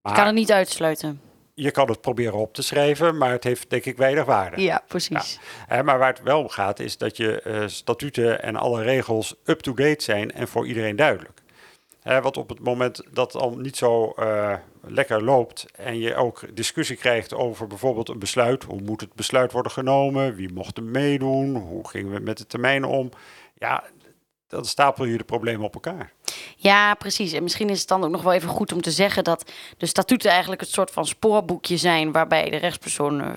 Maar 0.01 0.13
kan 0.13 0.25
het 0.25 0.35
niet 0.35 0.51
uitsluiten. 0.51 1.21
je 1.53 1.71
kan 1.71 1.89
het 1.89 2.01
proberen 2.01 2.33
op 2.33 2.53
te 2.53 2.61
schrijven, 2.61 3.17
maar 3.17 3.31
het 3.31 3.43
heeft 3.43 3.69
denk 3.69 3.85
ik 3.85 3.97
weinig 3.97 4.25
waarde. 4.25 4.61
Ja, 4.61 4.83
precies. 4.87 5.39
Maar 5.69 5.97
waar 5.97 6.13
het 6.13 6.21
wel 6.23 6.39
om 6.39 6.49
gaat 6.49 6.79
is 6.79 6.97
dat 6.97 7.17
je 7.17 7.41
eh, 7.41 7.63
statuten 7.67 8.43
en 8.43 8.55
alle 8.55 8.81
regels 8.83 9.35
up-to-date 9.45 10.03
zijn 10.03 10.31
en 10.31 10.47
voor 10.47 10.67
iedereen 10.67 10.95
duidelijk. 10.95 11.42
Hè, 12.03 12.21
want 12.21 12.37
op 12.37 12.49
het 12.49 12.59
moment 12.59 13.01
dat 13.11 13.35
al 13.35 13.55
niet 13.57 13.77
zo 13.77 14.13
eh, 14.15 14.53
lekker 14.81 15.23
loopt 15.23 15.65
en 15.75 15.99
je 15.99 16.15
ook 16.15 16.55
discussie 16.55 16.95
krijgt 16.95 17.33
over 17.33 17.67
bijvoorbeeld 17.67 18.09
een 18.09 18.19
besluit, 18.19 18.63
hoe 18.63 18.81
moet 18.81 19.01
het 19.01 19.13
besluit 19.13 19.51
worden 19.51 19.71
genomen, 19.71 20.35
wie 20.35 20.53
mocht 20.53 20.77
er 20.77 20.83
meedoen, 20.83 21.55
hoe 21.55 21.87
gingen 21.87 22.13
we 22.13 22.19
met 22.19 22.37
de 22.37 22.45
termijnen 22.45 22.89
om, 22.89 23.09
ja, 23.57 23.83
dan 24.47 24.65
stapel 24.65 25.05
je 25.05 25.17
de 25.17 25.23
problemen 25.23 25.65
op 25.65 25.73
elkaar. 25.73 26.11
Ja, 26.55 26.93
precies. 26.93 27.33
En 27.33 27.43
misschien 27.43 27.69
is 27.69 27.79
het 27.79 27.87
dan 27.87 28.03
ook 28.03 28.11
nog 28.11 28.21
wel 28.21 28.33
even 28.33 28.49
goed 28.49 28.71
om 28.73 28.81
te 28.81 28.91
zeggen 28.91 29.23
dat 29.23 29.51
de 29.77 29.85
statuten 29.85 30.31
eigenlijk 30.31 30.61
het 30.61 30.69
soort 30.69 30.91
van 30.91 31.05
spoorboekje 31.05 31.77
zijn 31.77 32.11
waarbij 32.11 32.49
de 32.49 32.57
rechtspersoon 32.57 33.21
eh, 33.21 33.31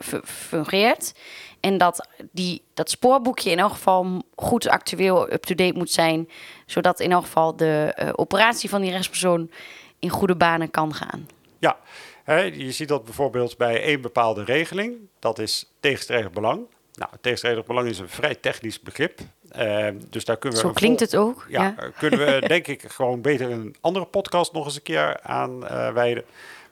fu- 0.00 0.20
fungeert. 0.24 1.14
En 1.60 1.78
dat 1.78 2.08
die, 2.32 2.62
dat 2.74 2.90
spoorboekje 2.90 3.50
in 3.50 3.58
elk 3.58 3.72
geval 3.72 4.22
goed 4.36 4.68
actueel, 4.68 5.32
up-to-date 5.32 5.78
moet 5.78 5.90
zijn, 5.90 6.28
zodat 6.66 7.00
in 7.00 7.12
elk 7.12 7.24
geval 7.24 7.56
de 7.56 7.92
eh, 7.96 8.08
operatie 8.14 8.68
van 8.68 8.80
die 8.80 8.90
rechtspersoon 8.90 9.50
in 9.98 10.08
goede 10.08 10.36
banen 10.36 10.70
kan 10.70 10.94
gaan. 10.94 11.28
Ja, 11.58 11.78
hè, 12.24 12.40
je 12.40 12.72
ziet 12.72 12.88
dat 12.88 13.04
bijvoorbeeld 13.04 13.56
bij 13.56 13.82
één 13.82 14.00
bepaalde 14.00 14.44
regeling. 14.44 14.96
Dat 15.18 15.38
is 15.38 15.70
tegenstrijdig 15.80 16.30
belang. 16.30 16.60
Nou, 16.94 17.10
tegenstrijdig 17.20 17.64
belang 17.66 17.88
is 17.88 17.98
een 17.98 18.08
vrij 18.08 18.34
technisch 18.34 18.80
begrip. 18.80 19.20
Eh, 19.48 19.88
dus 20.10 20.24
daar 20.24 20.36
kunnen 20.36 20.60
we 20.60 20.66
Zo 20.66 20.72
klinkt 20.72 21.00
het 21.00 21.16
ook. 21.16 21.46
Ja, 21.48 21.62
Ja. 21.62 21.74
eh, 21.78 21.88
kunnen 21.98 22.18
we 22.18 22.40
denk 22.48 22.66
ik 22.66 22.82
gewoon 22.82 23.20
beter 23.20 23.50
een 23.50 23.74
andere 23.80 24.04
podcast 24.04 24.52
nog 24.52 24.64
eens 24.64 24.76
een 24.76 24.82
keer 24.82 25.20
aan 25.20 25.66
eh, 25.66 25.92
wijden. 25.92 26.24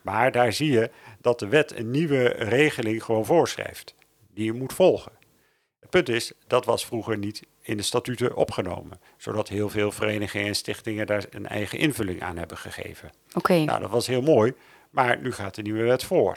Maar 0.02 0.32
daar 0.32 0.52
zie 0.52 0.70
je 0.72 0.90
dat 1.20 1.38
de 1.38 1.48
wet 1.48 1.76
een 1.76 1.90
nieuwe 1.90 2.24
regeling 2.28 3.04
gewoon 3.04 3.24
voorschrijft. 3.24 3.94
Die 4.38 4.46
je 4.46 4.52
moet 4.52 4.72
volgen. 4.72 5.12
Het 5.80 5.90
punt 5.90 6.08
is, 6.08 6.32
dat 6.46 6.64
was 6.64 6.86
vroeger 6.86 7.18
niet 7.18 7.42
in 7.62 7.76
de 7.76 7.82
statuten 7.82 8.36
opgenomen. 8.36 9.00
Zodat 9.16 9.48
heel 9.48 9.68
veel 9.68 9.90
verenigingen 9.92 10.46
en 10.46 10.54
stichtingen 10.54 11.06
daar 11.06 11.24
een 11.30 11.46
eigen 11.46 11.78
invulling 11.78 12.22
aan 12.22 12.36
hebben 12.36 12.56
gegeven. 12.56 13.10
Oké. 13.34 13.54
Nou, 13.54 13.80
dat 13.80 13.90
was 13.90 14.06
heel 14.06 14.22
mooi, 14.22 14.54
maar 14.90 15.20
nu 15.20 15.32
gaat 15.32 15.54
de 15.54 15.62
nieuwe 15.62 15.82
wet 15.82 16.04
voor. 16.04 16.36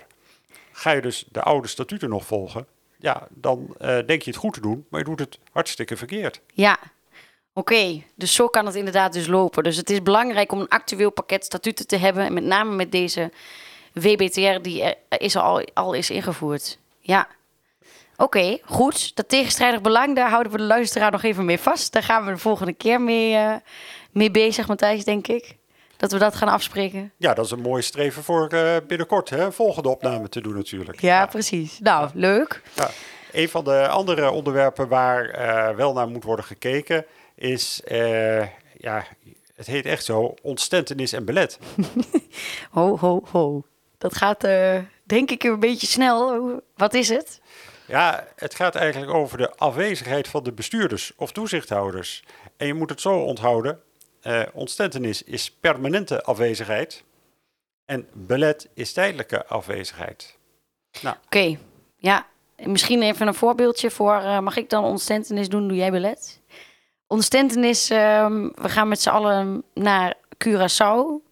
Ga 0.71 0.91
je 0.91 1.01
dus 1.01 1.25
de 1.31 1.41
oude 1.41 1.67
statuten 1.67 2.09
nog 2.09 2.25
volgen, 2.25 2.67
ja, 2.97 3.27
dan 3.29 3.75
eh, 3.77 3.87
denk 4.05 4.21
je 4.21 4.31
het 4.31 4.39
goed 4.39 4.53
te 4.53 4.61
doen, 4.61 4.85
maar 4.89 4.99
je 4.99 5.05
doet 5.05 5.19
het 5.19 5.39
hartstikke 5.51 5.97
verkeerd. 5.97 6.41
Ja, 6.53 6.79
oké. 7.53 8.03
Dus 8.15 8.33
zo 8.33 8.47
kan 8.47 8.65
het 8.65 8.75
inderdaad 8.75 9.13
dus 9.13 9.27
lopen. 9.27 9.63
Dus 9.63 9.77
het 9.77 9.89
is 9.89 10.03
belangrijk 10.03 10.51
om 10.51 10.59
een 10.59 10.67
actueel 10.67 11.11
pakket 11.11 11.45
statuten 11.45 11.87
te 11.87 11.97
hebben. 11.97 12.25
En 12.25 12.33
met 12.33 12.43
name 12.43 12.75
met 12.75 12.91
deze 12.91 13.31
WBTR 13.93 14.61
die 14.61 14.83
er 14.83 15.21
is 15.21 15.35
al, 15.35 15.63
al 15.73 15.93
is 15.93 16.09
ingevoerd. 16.09 16.79
Ja. 16.99 17.27
Oké, 18.17 18.57
goed. 18.65 19.15
Dat 19.15 19.29
tegenstrijdig 19.29 19.81
belang, 19.81 20.15
daar 20.15 20.29
houden 20.29 20.51
we 20.51 20.57
de 20.57 20.63
luisteraar 20.63 21.11
nog 21.11 21.23
even 21.23 21.45
mee 21.45 21.59
vast. 21.59 21.93
Daar 21.93 22.03
gaan 22.03 22.25
we 22.25 22.31
de 22.31 22.37
volgende 22.37 22.73
keer 22.73 23.01
mee, 23.01 23.35
eh, 23.35 23.55
mee 24.11 24.31
bezig, 24.31 24.67
Matthijs, 24.67 25.03
denk 25.03 25.27
ik. 25.27 25.55
Dat 25.97 26.11
we 26.11 26.17
dat 26.17 26.35
gaan 26.35 26.47
afspreken. 26.47 27.11
Ja, 27.17 27.33
dat 27.33 27.45
is 27.45 27.51
een 27.51 27.61
mooie 27.61 27.81
streven 27.81 28.23
voor 28.23 28.47
eh, 28.47 28.75
binnenkort, 28.87 29.29
hè, 29.29 29.51
volgende 29.51 29.89
opname 29.89 30.29
te 30.29 30.41
doen 30.41 30.55
natuurlijk. 30.55 31.01
Ja, 31.01 31.25
precies. 31.25 31.79
Nou, 31.79 32.09
leuk. 32.13 32.61
Ja. 32.73 32.89
Een 33.31 33.49
van 33.49 33.63
de 33.63 33.87
andere 33.87 34.31
onderwerpen 34.31 34.87
waar 34.87 35.29
eh, 35.29 35.75
wel 35.75 35.93
naar 35.93 36.07
moet 36.07 36.23
worden 36.23 36.45
gekeken 36.45 37.05
is, 37.35 37.81
ja, 38.77 39.05
het 39.55 39.67
heet 39.67 39.85
echt 39.85 40.05
zo, 40.05 40.33
ontstentenis 40.41 41.13
en 41.13 41.25
belet. 41.25 41.59
Ho, 42.71 42.97
ho, 42.97 43.23
ho. 43.31 43.63
Dat 43.97 44.17
gaat, 44.17 44.47
denk 45.03 45.31
ik, 45.31 45.43
een 45.43 45.59
beetje 45.59 45.87
snel. 45.87 46.51
Wat 46.75 46.93
is 46.93 47.09
het? 47.09 47.41
Ja, 47.91 48.27
het 48.35 48.55
gaat 48.55 48.75
eigenlijk 48.75 49.13
over 49.13 49.37
de 49.37 49.55
afwezigheid 49.55 50.27
van 50.27 50.43
de 50.43 50.51
bestuurders 50.51 51.11
of 51.15 51.31
toezichthouders. 51.31 52.23
En 52.57 52.67
je 52.67 52.73
moet 52.73 52.89
het 52.89 53.01
zo 53.01 53.19
onthouden, 53.19 53.81
eh, 54.21 54.41
ontstentenis 54.53 55.23
is 55.23 55.51
permanente 55.51 56.23
afwezigheid 56.23 57.03
en 57.85 58.07
belet 58.13 58.69
is 58.73 58.93
tijdelijke 58.93 59.45
afwezigheid. 59.45 60.37
Nou, 61.01 61.15
Oké, 61.25 61.57
ja. 61.97 62.25
Misschien 62.63 63.01
even 63.01 63.27
een 63.27 63.33
voorbeeldje 63.33 63.91
voor... 63.91 64.15
eh, 64.15 64.39
mag 64.39 64.57
ik 64.57 64.69
dan 64.69 64.83
ontstentenis 64.83 65.49
doen? 65.49 65.67
Doe 65.67 65.77
jij 65.77 65.91
belet? 65.91 66.41
Ontstentenis, 67.07 67.89
ehm, 67.89 68.49
we 68.55 68.69
gaan 68.69 68.87
met 68.87 69.01
z'n 69.01 69.09
allen 69.09 69.63
naar 69.73 70.15
Curaçao. 70.45 71.29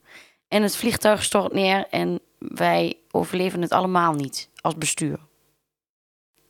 En 0.48 0.64
het 0.64 0.76
vliegtuig 0.76 1.24
stort 1.24 1.54
neer 1.54 1.88
en 1.90 2.20
wij 2.38 2.98
overleven 3.12 3.62
het 3.62 3.72
allemaal 3.72 4.14
niet 4.14 4.50
als 4.62 4.76
bestuur. 4.76 5.28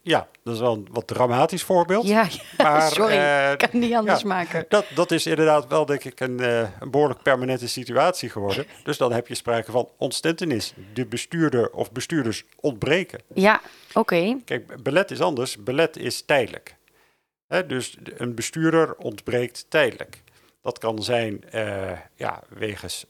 Ja, 0.09 0.27
dat 0.43 0.53
is 0.53 0.59
wel 0.59 0.73
een 0.73 0.87
wat 0.91 1.07
dramatisch 1.07 1.63
voorbeeld. 1.63 2.07
Ja, 2.07 2.27
ja, 2.57 2.63
maar, 2.63 2.91
sorry. 2.91 3.13
eh, 3.13 3.51
ik 3.51 3.57
kan 3.57 3.69
het 3.71 3.79
niet 3.79 3.93
anders 3.93 4.21
ja. 4.21 4.27
maken. 4.27 4.65
Dat, 4.69 4.85
dat 4.95 5.11
is 5.11 5.25
inderdaad 5.25 5.67
wel, 5.67 5.85
denk 5.85 6.03
ik, 6.03 6.19
een, 6.19 6.39
eh, 6.39 6.59
een 6.79 6.91
behoorlijk 6.91 7.21
permanente 7.21 7.67
situatie 7.67 8.29
geworden. 8.29 8.65
Dus 8.83 8.97
dan 8.97 9.11
heb 9.11 9.27
je 9.27 9.35
sprake 9.35 9.71
van 9.71 9.89
ontstentenis. 9.97 10.73
De 10.93 11.05
bestuurder 11.05 11.71
of 11.71 11.91
bestuurders 11.91 12.45
ontbreken. 12.59 13.21
Ja, 13.33 13.61
oké. 13.93 14.37
Kijk, 14.45 14.83
belet 14.83 15.11
is 15.11 15.21
anders. 15.21 15.63
Belet 15.63 15.97
is 15.97 16.21
tijdelijk. 16.21 16.75
Hè, 17.47 17.65
dus 17.65 17.97
een 18.17 18.35
bestuurder 18.35 18.95
ontbreekt 18.95 19.65
tijdelijk. 19.69 20.23
Dat 20.61 20.77
kan 20.77 21.03
zijn 21.03 21.49
eh, 21.49 21.91
ja, 22.15 22.41
wegens 22.49 23.05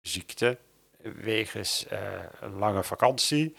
ziekte, 0.00 0.58
wegens 1.22 1.86
een 2.40 2.58
lange 2.58 2.82
vakantie, 2.82 3.54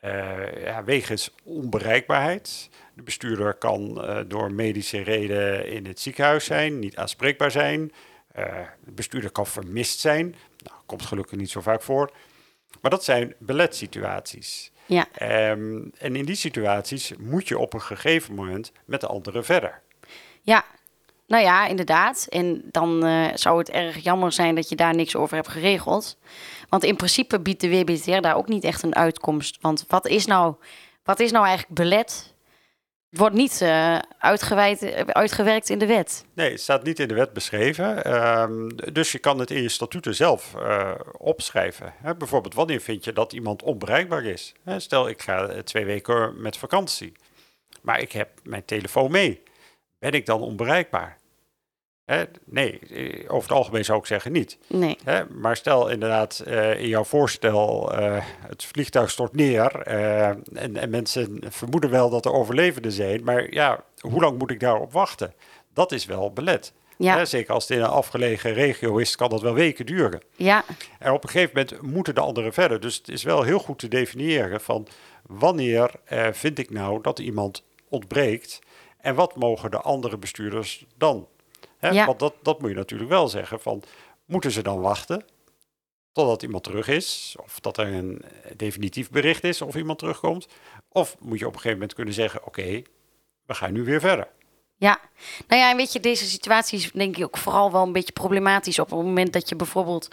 eh, 0.00 0.62
ja, 0.64 0.84
wegens 0.84 1.34
onbereikbaarheid. 1.44 2.68
De 2.94 3.02
bestuurder 3.02 3.54
kan 3.54 4.04
eh, 4.04 4.20
door 4.26 4.52
medische 4.52 5.02
reden 5.02 5.66
in 5.66 5.86
het 5.86 6.00
ziekenhuis 6.00 6.44
zijn, 6.44 6.78
niet 6.78 6.96
aanspreekbaar 6.96 7.50
zijn. 7.50 7.92
Eh, 8.32 8.44
de 8.84 8.92
bestuurder 8.92 9.30
kan 9.30 9.46
vermist 9.46 9.98
zijn. 10.00 10.34
Nou, 10.64 10.76
komt 10.86 11.02
gelukkig 11.02 11.38
niet 11.38 11.50
zo 11.50 11.60
vaak 11.60 11.82
voor. 11.82 12.10
Maar 12.80 12.90
dat 12.90 13.04
zijn 13.04 13.34
beletsituaties. 13.38 14.72
Ja, 14.86 15.06
Ehm, 15.14 15.82
en 15.98 16.16
in 16.16 16.24
die 16.24 16.34
situaties 16.34 17.12
moet 17.18 17.48
je 17.48 17.58
op 17.58 17.72
een 17.72 17.82
gegeven 17.82 18.34
moment 18.34 18.72
met 18.84 19.00
de 19.00 19.06
anderen 19.06 19.44
verder. 19.44 19.80
ja. 20.42 20.64
Nou 21.30 21.42
ja, 21.42 21.66
inderdaad. 21.66 22.26
En 22.28 22.62
dan 22.70 23.04
eh, 23.04 23.26
zou 23.34 23.58
het 23.58 23.70
erg 23.70 23.98
jammer 23.98 24.32
zijn 24.32 24.54
dat 24.54 24.68
je 24.68 24.76
daar 24.76 24.94
niks 24.94 25.16
over 25.16 25.36
hebt 25.36 25.48
geregeld. 25.48 26.18
Want 26.68 26.84
in 26.84 26.96
principe 26.96 27.40
biedt 27.40 27.60
de 27.60 27.68
WBTR 27.68 28.20
daar 28.20 28.36
ook 28.36 28.48
niet 28.48 28.64
echt 28.64 28.82
een 28.82 28.94
uitkomst. 28.94 29.58
Want 29.60 29.84
wat 29.88 30.06
is 30.06 30.26
nou, 30.26 30.54
wat 31.02 31.20
is 31.20 31.30
nou 31.30 31.46
eigenlijk 31.46 31.74
belet? 31.74 32.34
Het 33.10 33.18
wordt 33.18 33.34
niet 33.34 33.60
eh, 33.60 33.94
eh, 33.94 34.02
uitgewerkt 35.06 35.68
in 35.68 35.78
de 35.78 35.86
wet. 35.86 36.24
Nee, 36.34 36.50
het 36.50 36.60
staat 36.60 36.82
niet 36.82 36.98
in 36.98 37.08
de 37.08 37.14
wet 37.14 37.32
beschreven. 37.32 38.04
Ehm, 38.04 38.68
dus 38.92 39.12
je 39.12 39.18
kan 39.18 39.38
het 39.38 39.50
in 39.50 39.62
je 39.62 39.68
statuten 39.68 40.14
zelf 40.14 40.54
opschrijven. 41.18 41.94
Bijvoorbeeld, 42.18 42.54
wanneer 42.54 42.80
vind 42.80 43.04
je 43.04 43.12
dat 43.12 43.32
iemand 43.32 43.62
onbereikbaar 43.62 44.24
is? 44.24 44.54
Stel, 44.76 45.08
ik 45.08 45.22
ga 45.22 45.62
twee 45.62 45.84
weken 45.84 46.40
met 46.40 46.56
vakantie. 46.56 47.12
Maar 47.82 48.00
ik 48.00 48.12
heb 48.12 48.28
mijn 48.42 48.64
telefoon 48.64 49.10
mee. 49.10 49.42
Ben 49.98 50.12
ik 50.12 50.26
dan 50.26 50.40
onbereikbaar? 50.40 51.19
Hè, 52.04 52.24
nee, 52.44 52.78
eh, 52.78 53.34
over 53.34 53.48
het 53.48 53.58
algemeen 53.58 53.84
zou 53.84 53.98
ik 53.98 54.06
zeggen 54.06 54.32
niet. 54.32 54.58
Nee. 54.66 54.96
Hè, 55.04 55.24
maar 55.28 55.56
stel 55.56 55.88
inderdaad 55.88 56.38
eh, 56.38 56.80
in 56.80 56.88
jouw 56.88 57.04
voorstel, 57.04 57.94
eh, 57.94 58.24
het 58.48 58.64
vliegtuig 58.64 59.10
stort 59.10 59.34
neer 59.34 59.80
en, 59.82 60.76
en 60.76 60.90
mensen 60.90 61.40
vermoeden 61.48 61.90
wel 61.90 62.10
dat 62.10 62.24
er 62.24 62.32
overlevenden 62.32 62.92
zijn, 62.92 63.24
maar 63.24 63.52
ja, 63.52 63.84
hoe 63.98 64.20
lang 64.20 64.38
moet 64.38 64.50
ik 64.50 64.60
daarop 64.60 64.92
wachten? 64.92 65.34
Dat 65.74 65.92
is 65.92 66.04
wel 66.04 66.32
belet. 66.32 66.72
Ja. 66.96 67.16
Hè, 67.16 67.24
zeker 67.24 67.54
als 67.54 67.68
het 67.68 67.76
in 67.76 67.84
een 67.84 67.90
afgelegen 67.90 68.52
regio 68.52 68.96
is, 68.96 69.16
kan 69.16 69.28
dat 69.28 69.40
wel 69.40 69.54
weken 69.54 69.86
duren. 69.86 70.22
Ja, 70.36 70.64
En 70.98 71.12
op 71.12 71.24
een 71.24 71.30
gegeven 71.30 71.50
moment 71.54 71.92
moeten 71.92 72.14
de 72.14 72.20
anderen 72.20 72.52
verder. 72.52 72.80
Dus 72.80 72.96
het 72.96 73.08
is 73.08 73.22
wel 73.22 73.42
heel 73.42 73.58
goed 73.58 73.78
te 73.78 73.88
definiëren 73.88 74.60
van 74.60 74.86
wanneer 75.26 75.90
vind 76.32 76.58
ik 76.58 76.70
nou 76.70 77.02
dat 77.02 77.18
iemand 77.18 77.64
ontbreekt 77.88 78.58
en 79.00 79.14
wat 79.14 79.36
mogen 79.36 79.70
de 79.70 79.80
andere 79.80 80.18
bestuurders 80.18 80.86
dan? 80.96 81.28
Hè, 81.80 81.88
Ja. 81.88 82.06
Want 82.06 82.18
dat, 82.18 82.34
dat 82.42 82.60
moet 82.60 82.70
je 82.70 82.76
natuurlijk 82.76 83.10
wel 83.10 83.28
zeggen 83.28 83.60
van 83.60 83.82
moeten 84.24 84.50
ze 84.50 84.62
dan 84.62 84.80
wachten 84.80 85.24
totdat 86.12 86.42
iemand 86.42 86.64
terug 86.64 86.88
is 86.88 87.36
of 87.44 87.60
dat 87.60 87.78
er 87.78 87.86
een 87.86 88.22
definitief 88.56 89.10
bericht 89.10 89.44
is 89.44 89.62
of 89.62 89.74
iemand 89.74 89.98
terugkomt? 89.98 90.46
Of 90.88 91.16
moet 91.20 91.38
je 91.38 91.46
op 91.46 91.52
een 91.52 91.58
gegeven 91.58 91.78
moment 91.78 91.94
kunnen 91.94 92.14
zeggen 92.14 92.46
oké, 92.46 92.82
we 93.46 93.54
gaan 93.54 93.72
nu 93.72 93.84
weer 93.84 94.00
verder. 94.00 94.28
Ja, 94.76 95.00
nou 95.48 95.60
ja, 95.60 95.70
en 95.70 95.76
weet 95.76 95.92
je, 95.92 96.00
deze 96.00 96.24
situatie 96.24 96.78
is 96.78 96.92
denk 96.92 97.16
ik 97.16 97.24
ook 97.24 97.36
vooral 97.36 97.72
wel 97.72 97.82
een 97.82 97.92
beetje 97.92 98.12
problematisch 98.12 98.78
op 98.78 98.90
het 98.90 98.98
moment 98.98 99.32
dat 99.32 99.48
je 99.48 99.56
bijvoorbeeld 99.56 100.08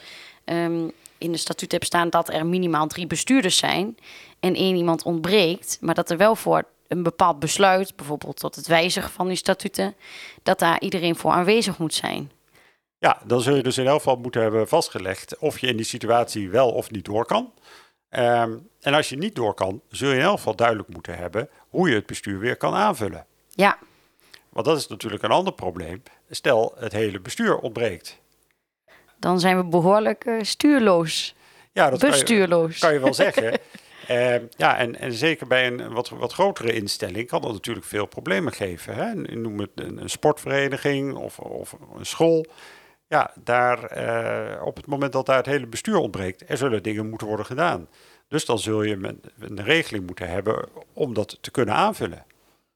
ehm, 0.46 0.90
in 1.18 1.32
de 1.32 1.38
statuut 1.38 1.72
hebt 1.72 1.86
staan 1.86 2.10
dat 2.10 2.30
er 2.30 2.46
minimaal 2.46 2.88
drie 2.88 3.08
bestuurders 3.08 3.58
zijn 3.58 3.98
en 4.40 4.56
één 4.56 4.76
iemand 4.76 5.04
ontbreekt, 5.04 5.78
maar 5.82 5.96
dat 5.96 6.10
er 6.10 6.18
wel 6.18 6.36
voor 6.36 6.64
een 6.88 7.04
bepaald 7.04 7.40
besluit, 7.40 7.96
bijvoorbeeld 7.96 8.40
tot 8.40 8.56
het 8.56 8.68
wijzigen 8.68 9.12
van 9.12 9.28
die 9.28 9.38
statuten, 9.38 9.96
dat 10.44 10.60
daar 10.60 10.80
iedereen 10.82 11.16
voor 11.16 11.32
aanwezig 11.32 11.78
moet 11.78 11.94
zijn. 11.94 12.32
Ja, 12.98 13.22
dan 13.26 13.42
zul 13.42 13.56
je 13.56 13.64
dus 13.64 13.78
in 13.78 13.88
elk 13.88 13.98
geval 13.98 14.16
moeten 14.16 14.42
hebben 14.42 14.68
vastgelegd 14.68 15.38
of 15.38 15.60
je 15.60 15.68
in 15.68 15.76
die 15.76 15.86
situatie 15.86 16.50
wel 16.50 16.72
of 16.72 16.92
niet 16.92 17.06
door 17.06 17.26
kan. 17.26 17.54
Ehm, 18.10 18.58
en 18.82 18.94
als 18.94 19.10
je 19.10 19.18
niet 19.18 19.36
door 19.36 19.54
kan, 19.54 19.82
zul 19.90 20.10
je 20.10 20.16
in 20.16 20.22
elk 20.22 20.38
geval 20.38 20.56
duidelijk 20.56 20.90
moeten 20.90 21.18
hebben 21.18 21.50
hoe 21.70 21.90
je 21.90 21.96
het 21.96 22.06
bestuur 22.06 22.40
weer 22.40 22.58
kan 22.58 22.74
aanvullen. 22.74 23.26
Ja, 23.50 23.78
Want 24.50 24.66
dat 24.66 24.78
is 24.78 24.88
natuurlijk 24.88 25.24
een 25.24 25.32
ander 25.32 25.54
probleem. 25.54 26.04
Stel, 26.30 26.76
het 26.78 26.92
hele 26.92 27.20
bestuur 27.20 27.58
ontbreekt. 27.58 28.20
dan 29.20 29.40
zijn 29.40 29.58
we 29.58 29.64
behoorlijk 29.64 30.26
eh, 30.26 30.42
stuurloos, 30.42 31.36
Ja, 31.72 31.90
dat 31.90 32.00
kan 32.00 32.18
je, 32.18 32.76
kan 32.80 32.94
je 32.94 33.00
wel 33.00 33.14
zeggen. 33.14 33.60
Eh, 34.08 34.36
ja, 34.50 34.78
en, 34.78 35.00
en 35.00 35.14
zeker 35.14 35.48
bij 35.48 35.68
een 35.68 35.94
wat, 35.94 36.10
wat 36.10 36.34
grotere 36.34 36.74
instelling 36.74 37.28
kan 37.28 37.42
dat 37.42 37.52
natuurlijk 37.52 37.86
veel 37.86 38.06
problemen 38.06 38.54
geven. 38.54 38.96
Hè? 38.96 39.14
Noem 39.16 39.60
het 39.60 39.70
een, 39.76 40.10
sportvereniging 40.10 41.16
of, 41.16 41.40
of 41.40 41.76
een 41.96 42.06
school. 42.06 42.46
Ja, 43.08 43.32
daar, 43.44 43.84
eh, 43.84 44.66
op 44.66 44.76
het 44.76 44.88
moment 44.88 45.12
dat 45.12 45.26
daar 45.26 45.38
het 45.38 45.46
hele 45.46 45.68
bestuur 45.68 45.98
ontbreekt, 45.98 46.50
er 46.50 46.58
zullen 46.58 46.84
dingen 46.84 47.10
moeten 47.10 47.28
worden 47.28 47.46
gedaan. 47.46 47.88
Dus 48.28 48.46
dan 48.46 48.60
zul 48.60 48.84
je 48.84 48.94
een, 48.94 49.22
een 49.40 49.64
regeling 49.64 50.06
moeten 50.06 50.30
hebben 50.30 50.70
om 50.94 51.14
dat 51.14 51.38
te 51.42 51.52
kunnen 51.52 51.76
aanvullen. 51.76 52.26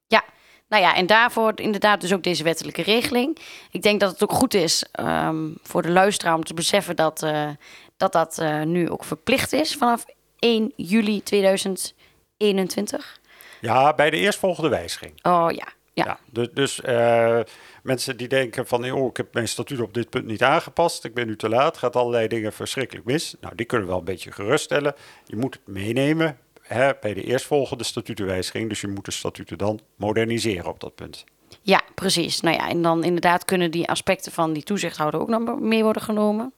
Ja, 0.06 0.24
nou 0.68 0.82
ja, 0.82 0.94
en 0.94 1.06
daarvoor 1.06 1.52
inderdaad 1.54 2.00
dus 2.00 2.12
ook 2.12 2.22
deze 2.22 2.44
wettelijke 2.44 2.82
regeling. 2.82 3.38
Ik 3.70 3.82
denk 3.82 4.00
dat 4.00 4.10
het 4.10 4.22
ook 4.22 4.32
goed 4.32 4.54
is 4.54 4.84
ehm, 4.92 5.50
voor 5.62 5.82
de 5.82 5.90
luisteraar 5.90 6.34
om 6.34 6.44
te 6.44 6.54
beseffen 6.54 6.96
dat 6.96 7.22
uh, 7.22 7.48
dat, 7.96 8.12
dat 8.12 8.38
uh, 8.42 8.62
nu 8.62 8.90
ook 8.90 9.04
verplicht 9.04 9.52
is 9.52 9.76
vanaf 9.76 10.04
1 10.42 10.72
juli 10.76 11.22
2021. 11.22 13.20
Ja, 13.60 13.94
bij 13.94 14.10
de 14.10 14.16
eerstvolgende 14.16 14.68
wijziging. 14.68 15.12
Oh 15.22 15.46
ja. 15.50 15.68
Ja. 15.94 16.04
ja 16.04 16.18
dus 16.30 16.48
dus 16.52 16.80
uh, 16.80 17.40
mensen 17.82 18.16
die 18.16 18.28
denken 18.28 18.66
van, 18.66 18.92
oh, 18.92 19.06
ik 19.06 19.16
heb 19.16 19.34
mijn 19.34 19.48
statuut 19.48 19.80
op 19.80 19.94
dit 19.94 20.10
punt 20.10 20.26
niet 20.26 20.42
aangepast, 20.42 21.04
ik 21.04 21.14
ben 21.14 21.26
nu 21.26 21.36
te 21.36 21.48
laat, 21.48 21.76
gaat 21.76 21.96
allerlei 21.96 22.28
dingen 22.28 22.52
verschrikkelijk 22.52 23.06
mis. 23.06 23.34
Nou, 23.40 23.54
die 23.54 23.66
kunnen 23.66 23.86
we 23.86 23.92
wel 23.92 24.00
een 24.00 24.08
beetje 24.08 24.32
geruststellen. 24.32 24.94
Je 25.26 25.36
moet 25.36 25.54
het 25.54 25.66
meenemen 25.66 26.38
hè, 26.62 26.90
bij 27.00 27.14
de 27.14 27.24
eerstvolgende 27.24 27.84
statutenwijziging, 27.84 28.68
dus 28.68 28.80
je 28.80 28.88
moet 28.88 29.04
de 29.04 29.10
statuten 29.10 29.58
dan 29.58 29.80
moderniseren 29.96 30.66
op 30.66 30.80
dat 30.80 30.94
punt. 30.94 31.24
Ja, 31.62 31.80
precies. 31.94 32.40
Nou 32.40 32.56
ja, 32.56 32.68
en 32.68 32.82
dan 32.82 33.04
inderdaad 33.04 33.44
kunnen 33.44 33.70
die 33.70 33.88
aspecten 33.88 34.32
van 34.32 34.52
die 34.52 34.62
toezichthouder 34.62 35.20
ook 35.20 35.28
nog 35.28 35.60
mee 35.60 35.82
worden 35.82 36.02
genomen. 36.02 36.52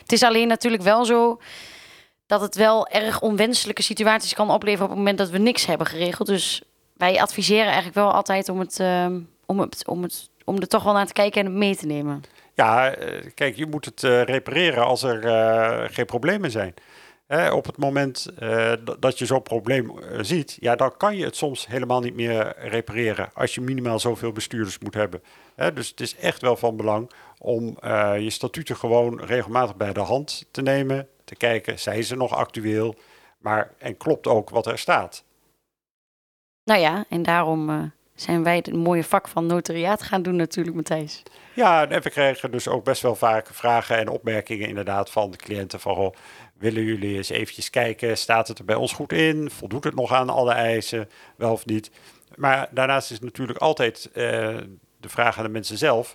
Het 0.00 0.12
is 0.12 0.22
alleen 0.22 0.48
natuurlijk 0.48 0.82
wel 0.82 1.04
zo 1.04 1.40
dat 2.26 2.40
het 2.40 2.54
wel 2.54 2.88
erg 2.88 3.20
onwenselijke 3.20 3.82
situaties 3.82 4.34
kan 4.34 4.50
opleveren 4.50 4.84
op 4.84 4.90
het 4.90 4.98
moment 4.98 5.18
dat 5.18 5.30
we 5.30 5.38
niks 5.38 5.66
hebben 5.66 5.86
geregeld. 5.86 6.28
Dus 6.28 6.62
wij 6.96 7.20
adviseren 7.20 7.64
eigenlijk 7.64 7.94
wel 7.94 8.12
altijd 8.12 8.48
om, 8.48 8.58
het, 8.58 8.78
uh, 8.78 9.06
om, 9.46 9.60
het, 9.60 9.82
om, 9.86 10.02
het, 10.02 10.28
om 10.44 10.56
er 10.56 10.68
toch 10.68 10.82
wel 10.82 10.92
naar 10.92 11.06
te 11.06 11.12
kijken 11.12 11.40
en 11.40 11.46
het 11.46 11.56
mee 11.56 11.76
te 11.76 11.86
nemen. 11.86 12.22
Ja, 12.54 12.94
kijk, 13.34 13.56
je 13.56 13.66
moet 13.66 13.84
het 13.84 14.02
uh, 14.02 14.22
repareren 14.22 14.84
als 14.84 15.02
er 15.02 15.24
uh, 15.24 15.84
geen 15.94 16.06
problemen 16.06 16.50
zijn. 16.50 16.74
Hè, 17.26 17.52
op 17.52 17.66
het 17.66 17.76
moment 17.76 18.26
dat 18.98 19.18
je 19.18 19.26
zo'n 19.26 19.42
probleem 19.42 19.92
ziet, 20.20 20.56
ja, 20.60 20.76
dan 20.76 20.96
kan 20.96 21.16
je 21.16 21.24
het 21.24 21.36
soms 21.36 21.66
helemaal 21.66 22.00
niet 22.00 22.14
meer 22.14 22.54
repareren 22.58 23.30
als 23.34 23.54
je 23.54 23.60
minimaal 23.60 23.98
zoveel 23.98 24.32
bestuurders 24.32 24.78
moet 24.78 24.94
hebben. 24.94 25.22
Hè, 25.54 25.72
dus 25.72 25.88
het 25.88 26.00
is 26.00 26.16
echt 26.16 26.40
wel 26.40 26.56
van 26.56 26.76
belang 26.76 27.10
om 27.38 27.78
je 28.18 28.30
statuten 28.30 28.76
gewoon 28.76 29.20
regelmatig 29.20 29.76
bij 29.76 29.92
de 29.92 30.00
hand 30.00 30.46
te 30.50 30.62
nemen, 30.62 31.08
te 31.24 31.36
kijken, 31.36 31.78
zijn 31.78 32.04
ze 32.04 32.16
nog 32.16 32.32
actueel, 32.32 32.94
maar 33.38 33.72
en 33.78 33.96
klopt 33.96 34.26
ook 34.26 34.50
wat 34.50 34.66
er 34.66 34.78
staat. 34.78 35.24
Nou 36.64 36.80
ja, 36.80 37.04
en 37.08 37.22
daarom 37.22 37.70
uh, 37.70 37.82
zijn 38.14 38.42
wij 38.42 38.56
het 38.56 38.72
mooie 38.72 39.04
vak 39.04 39.28
van 39.28 39.46
notariaat 39.46 40.02
gaan 40.02 40.22
doen 40.22 40.36
natuurlijk, 40.36 40.76
Matthijs. 40.76 41.22
Ja, 41.54 41.88
en 41.88 42.02
we 42.02 42.10
krijgen 42.10 42.50
dus 42.50 42.68
ook 42.68 42.84
best 42.84 43.02
wel 43.02 43.14
vaak 43.14 43.46
vragen 43.46 43.96
en 43.96 44.08
opmerkingen 44.08 44.68
inderdaad 44.68 45.10
van 45.10 45.30
de 45.30 45.36
cliënten 45.36 45.80
van... 45.80 46.14
Willen 46.54 46.82
jullie 46.82 47.16
eens 47.16 47.28
eventjes 47.28 47.70
kijken, 47.70 48.18
staat 48.18 48.48
het 48.48 48.58
er 48.58 48.64
bij 48.64 48.74
ons 48.74 48.92
goed 48.92 49.12
in? 49.12 49.50
Voldoet 49.50 49.84
het 49.84 49.94
nog 49.94 50.12
aan 50.12 50.28
alle 50.28 50.52
eisen, 50.52 51.08
wel 51.36 51.52
of 51.52 51.66
niet? 51.66 51.90
Maar 52.34 52.68
daarnaast 52.70 53.10
is 53.10 53.20
natuurlijk 53.20 53.58
altijd 53.58 54.06
uh, 54.08 54.14
de 55.00 55.08
vraag 55.08 55.38
aan 55.38 55.44
de 55.44 55.50
mensen 55.50 55.78
zelf... 55.78 56.14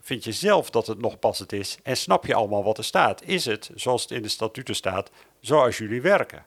Vind 0.00 0.24
je 0.24 0.32
zelf 0.32 0.70
dat 0.70 0.86
het 0.86 1.00
nog 1.00 1.18
passend 1.18 1.52
is? 1.52 1.78
En 1.82 1.96
snap 1.96 2.26
je 2.26 2.34
allemaal 2.34 2.64
wat 2.64 2.78
er 2.78 2.84
staat? 2.84 3.22
Is 3.22 3.44
het, 3.44 3.70
zoals 3.74 4.02
het 4.02 4.10
in 4.10 4.22
de 4.22 4.28
statuten 4.28 4.74
staat, 4.74 5.10
zoals 5.40 5.78
jullie 5.78 6.02
werken? 6.02 6.46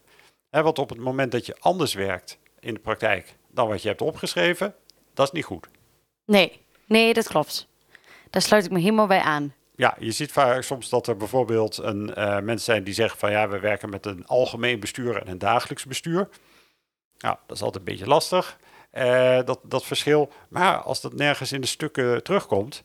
He, 0.49 0.63
want 0.63 0.79
op 0.79 0.89
het 0.89 0.99
moment 0.99 1.31
dat 1.31 1.45
je 1.45 1.55
anders 1.59 1.93
werkt 1.93 2.37
in 2.59 2.73
de 2.73 2.79
praktijk 2.79 3.35
dan 3.47 3.67
wat 3.67 3.81
je 3.81 3.87
hebt 3.87 4.01
opgeschreven, 4.01 4.75
dat 5.13 5.25
is 5.25 5.31
niet 5.31 5.45
goed. 5.45 5.67
Nee, 6.25 6.61
nee, 6.85 7.13
dat 7.13 7.27
klopt. 7.27 7.67
Daar 8.29 8.41
sluit 8.41 8.65
ik 8.65 8.71
me 8.71 8.79
helemaal 8.79 9.07
bij 9.07 9.19
aan. 9.19 9.53
Ja, 9.75 9.95
je 9.99 10.11
ziet 10.11 10.31
vaak 10.31 10.63
soms 10.63 10.89
dat 10.89 11.07
er 11.07 11.17
bijvoorbeeld 11.17 11.77
een, 11.77 12.09
uh, 12.17 12.39
mensen 12.39 12.59
zijn 12.59 12.83
die 12.83 12.93
zeggen 12.93 13.19
van 13.19 13.31
ja, 13.31 13.49
we 13.49 13.59
werken 13.59 13.89
met 13.89 14.05
een 14.05 14.27
algemeen 14.27 14.79
bestuur 14.79 15.21
en 15.21 15.27
een 15.27 15.37
dagelijks 15.37 15.85
bestuur. 15.85 16.29
Nou, 17.17 17.37
dat 17.47 17.57
is 17.57 17.63
altijd 17.63 17.87
een 17.87 17.91
beetje 17.91 18.07
lastig, 18.07 18.57
uh, 18.93 19.39
dat, 19.45 19.59
dat 19.63 19.85
verschil. 19.85 20.31
Maar 20.49 20.77
als 20.77 21.01
dat 21.01 21.13
nergens 21.13 21.51
in 21.51 21.61
de 21.61 21.67
stukken 21.67 22.23
terugkomt, 22.23 22.81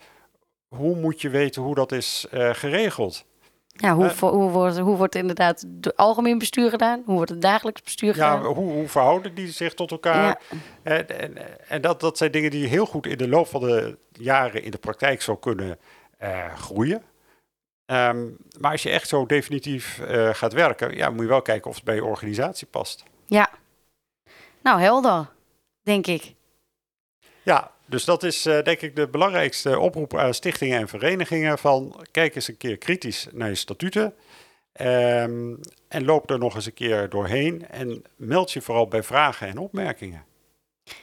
hoe 0.76 0.96
moet 0.96 1.20
je 1.20 1.28
weten 1.28 1.62
hoe 1.62 1.74
dat 1.74 1.92
is 1.92 2.26
uh, 2.32 2.54
geregeld? 2.54 3.24
Ja, 3.66 3.94
hoe, 3.94 4.04
uh, 4.04 4.10
hoe, 4.18 4.50
wordt, 4.50 4.78
hoe 4.78 4.96
wordt 4.96 5.14
inderdaad 5.14 5.66
het 5.80 5.96
algemeen 5.96 6.38
bestuur 6.38 6.70
gedaan? 6.70 7.02
Hoe 7.04 7.14
wordt 7.14 7.30
het 7.30 7.42
dagelijks 7.42 7.82
bestuur 7.82 8.12
gedaan? 8.12 8.42
Ja, 8.42 8.46
hoe, 8.46 8.72
hoe 8.72 8.88
verhouden 8.88 9.34
die 9.34 9.50
zich 9.50 9.74
tot 9.74 9.90
elkaar? 9.90 10.42
Ja. 10.50 10.58
En, 10.82 11.20
en, 11.20 11.68
en, 11.68 11.80
dat, 11.80 12.00
dat 12.00 12.18
zijn 12.18 12.30
dingen 12.30 12.50
die 12.50 12.60
je 12.60 12.66
heel 12.66 12.86
goed 12.86 13.06
in 13.06 13.18
de 13.18 13.28
loop 13.28 13.46
van 13.46 13.60
de 13.60 13.98
jaren 14.12 14.62
in 14.62 14.70
de 14.70 14.78
praktijk 14.78 15.22
zou 15.22 15.38
kunnen 15.38 15.78
uh, 16.22 16.54
groeien. 16.54 17.02
Um, 17.86 18.36
maar 18.58 18.70
als 18.70 18.82
je 18.82 18.90
echt 18.90 19.08
zo 19.08 19.26
definitief 19.26 20.00
uh, 20.00 20.34
gaat 20.34 20.52
werken, 20.52 20.96
ja, 20.96 21.10
moet 21.10 21.20
je 21.20 21.26
wel 21.26 21.42
kijken 21.42 21.70
of 21.70 21.76
het 21.76 21.84
bij 21.84 21.94
je 21.94 22.04
organisatie 22.04 22.66
past. 22.66 23.02
Ja, 23.26 23.50
nou 24.62 24.80
helder, 24.80 25.28
denk 25.82 26.06
ik. 26.06 26.34
Ja, 27.42 27.70
dus 27.86 28.04
dat 28.04 28.22
is 28.22 28.46
uh, 28.46 28.62
denk 28.62 28.80
ik 28.80 28.96
de 28.96 29.08
belangrijkste 29.08 29.78
oproep 29.78 30.16
aan 30.16 30.34
stichtingen 30.34 30.80
en 30.80 30.88
verenigingen 30.88 31.58
van 31.58 32.04
kijk 32.10 32.34
eens 32.34 32.48
een 32.48 32.56
keer 32.56 32.76
kritisch 32.76 33.26
naar 33.32 33.48
je 33.48 33.54
statuten 33.54 34.14
um, 34.80 35.60
en 35.88 36.04
loop 36.04 36.30
er 36.30 36.38
nog 36.38 36.54
eens 36.54 36.66
een 36.66 36.74
keer 36.74 37.08
doorheen 37.08 37.68
en 37.68 38.04
meld 38.16 38.52
je 38.52 38.60
vooral 38.60 38.88
bij 38.88 39.02
vragen 39.02 39.48
en 39.48 39.58
opmerkingen. 39.58 40.24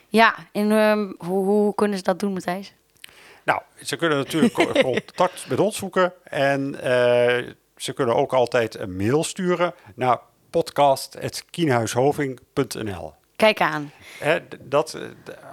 Ja, 0.08 0.36
en 0.52 0.72
um, 0.72 1.15
hoe, 1.17 1.46
hoe, 1.46 1.76
kunnen 1.76 1.98
ze 1.98 2.04
dat 2.04 2.19
doen, 2.19 2.34
Matthijs? 2.34 2.74
Nou, 3.43 3.62
ze 3.84 3.96
kunnen 3.96 4.17
natuurlijk 4.17 4.54
contact 4.84 5.50
met 5.50 5.60
ons 5.60 5.78
zoeken 5.78 6.13
en 6.24 6.74
uh, 6.74 6.80
ze 7.76 7.93
kunnen 7.93 8.15
ook 8.15 8.34
altijd 8.34 8.80
een 8.80 8.96
mail 8.96 9.24
sturen 9.24 9.74
naar 9.96 10.19
podcast.kienhuishoving.nl. 10.50 13.13
Kijk 13.44 13.62
aan. 13.62 13.92
Dat, 14.60 14.98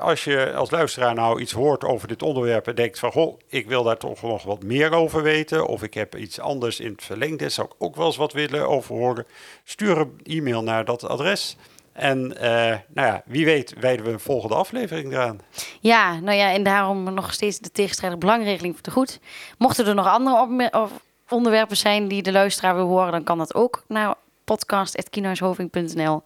als 0.00 0.24
je 0.24 0.52
als 0.54 0.70
luisteraar 0.70 1.14
nou 1.14 1.40
iets 1.40 1.52
hoort 1.52 1.84
over 1.84 2.08
dit 2.08 2.22
onderwerp 2.22 2.66
en 2.66 2.74
denkt 2.74 2.98
van... 2.98 3.12
goh, 3.12 3.38
ik 3.46 3.66
wil 3.66 3.82
daar 3.82 3.96
toch 3.96 4.22
nog 4.22 4.42
wat 4.42 4.62
meer 4.62 4.92
over 4.92 5.22
weten... 5.22 5.66
of 5.66 5.82
ik 5.82 5.94
heb 5.94 6.16
iets 6.16 6.40
anders 6.40 6.80
in 6.80 6.92
het 6.92 7.04
verlengde, 7.04 7.48
zou 7.48 7.66
ik 7.66 7.74
ook 7.78 7.96
wel 7.96 8.06
eens 8.06 8.16
wat 8.16 8.32
willen 8.32 8.68
over 8.68 8.94
horen... 8.94 9.26
stuur 9.64 9.98
een 9.98 10.20
e-mail 10.22 10.62
naar 10.62 10.84
dat 10.84 11.04
adres... 11.04 11.56
En 11.92 12.32
uh, 12.34 12.40
nou 12.40 12.78
ja, 13.08 13.22
wie 13.26 13.44
weet 13.44 13.74
wijden 13.80 14.04
we 14.04 14.12
een 14.12 14.20
volgende 14.20 14.54
aflevering 14.54 15.12
eraan. 15.12 15.40
Ja, 15.80 16.20
nou 16.20 16.36
ja, 16.36 16.52
en 16.52 16.62
daarom 16.62 17.14
nog 17.14 17.32
steeds 17.32 17.58
de 17.58 17.70
tegenstrijdige 17.70 18.20
belangregeling 18.20 18.74
voor 18.74 18.82
te 18.82 18.90
goed. 18.90 19.20
Mochten 19.58 19.86
er 19.86 19.94
nog 19.94 20.06
andere 20.06 20.88
onderwerpen 21.28 21.76
zijn 21.76 22.08
die 22.08 22.22
de 22.22 22.32
luisteraar 22.32 22.74
wil 22.74 22.86
horen... 22.86 23.12
dan 23.12 23.24
kan 23.24 23.38
dat 23.38 23.54
ook 23.54 23.84
naar 23.88 24.14
podcast.kienhuishoving.nl. 24.44 26.22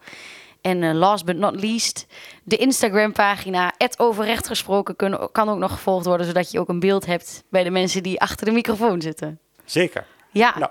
En 0.64 0.82
uh, 0.82 0.92
last 0.92 1.24
but 1.24 1.36
not 1.36 1.60
least, 1.60 2.06
de 2.42 2.56
Instagram-pagina, 2.56 3.72
overrecht 3.96 4.46
gesproken, 4.46 4.96
kun, 4.96 5.28
kan 5.32 5.48
ook 5.48 5.58
nog 5.58 5.72
gevolgd 5.72 6.06
worden, 6.06 6.26
zodat 6.26 6.50
je 6.50 6.60
ook 6.60 6.68
een 6.68 6.80
beeld 6.80 7.06
hebt 7.06 7.44
bij 7.50 7.64
de 7.64 7.70
mensen 7.70 8.02
die 8.02 8.20
achter 8.20 8.46
de 8.46 8.52
microfoon 8.52 9.00
zitten. 9.00 9.38
Zeker. 9.64 10.06
Ja. 10.30 10.58
Nou, 10.58 10.70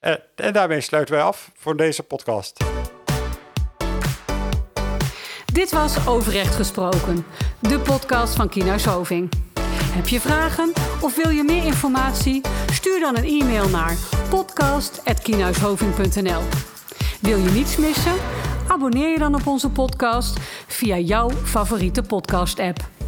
uh, 0.00 0.46
en 0.46 0.52
daarmee 0.52 0.80
sluiten 0.80 1.14
wij 1.14 1.24
af 1.24 1.50
voor 1.54 1.76
deze 1.76 2.02
podcast. 2.02 2.64
Dit 5.52 5.72
was 5.72 6.06
Overrecht 6.06 6.54
Gesproken, 6.54 7.26
de 7.58 7.78
podcast 7.78 8.34
van 8.34 8.48
Kienhuis 8.48 8.84
Hoving. 8.84 9.32
Heb 9.70 10.08
je 10.08 10.20
vragen 10.20 10.72
of 11.00 11.16
wil 11.16 11.30
je 11.30 11.42
meer 11.42 11.64
informatie? 11.64 12.40
Stuur 12.72 13.00
dan 13.00 13.16
een 13.16 13.24
e-mail 13.24 13.68
naar 13.68 13.96
podcast.kienhuishoving.nl 14.28 16.42
Wil 17.20 17.38
je 17.38 17.50
niets 17.50 17.76
missen? 17.76 18.14
Abonneer 18.70 19.08
je 19.12 19.18
dan 19.18 19.34
op 19.34 19.46
onze 19.46 19.70
podcast 19.70 20.38
via 20.66 20.98
jouw 20.98 21.30
favoriete 21.30 22.02
podcast-app. 22.02 22.99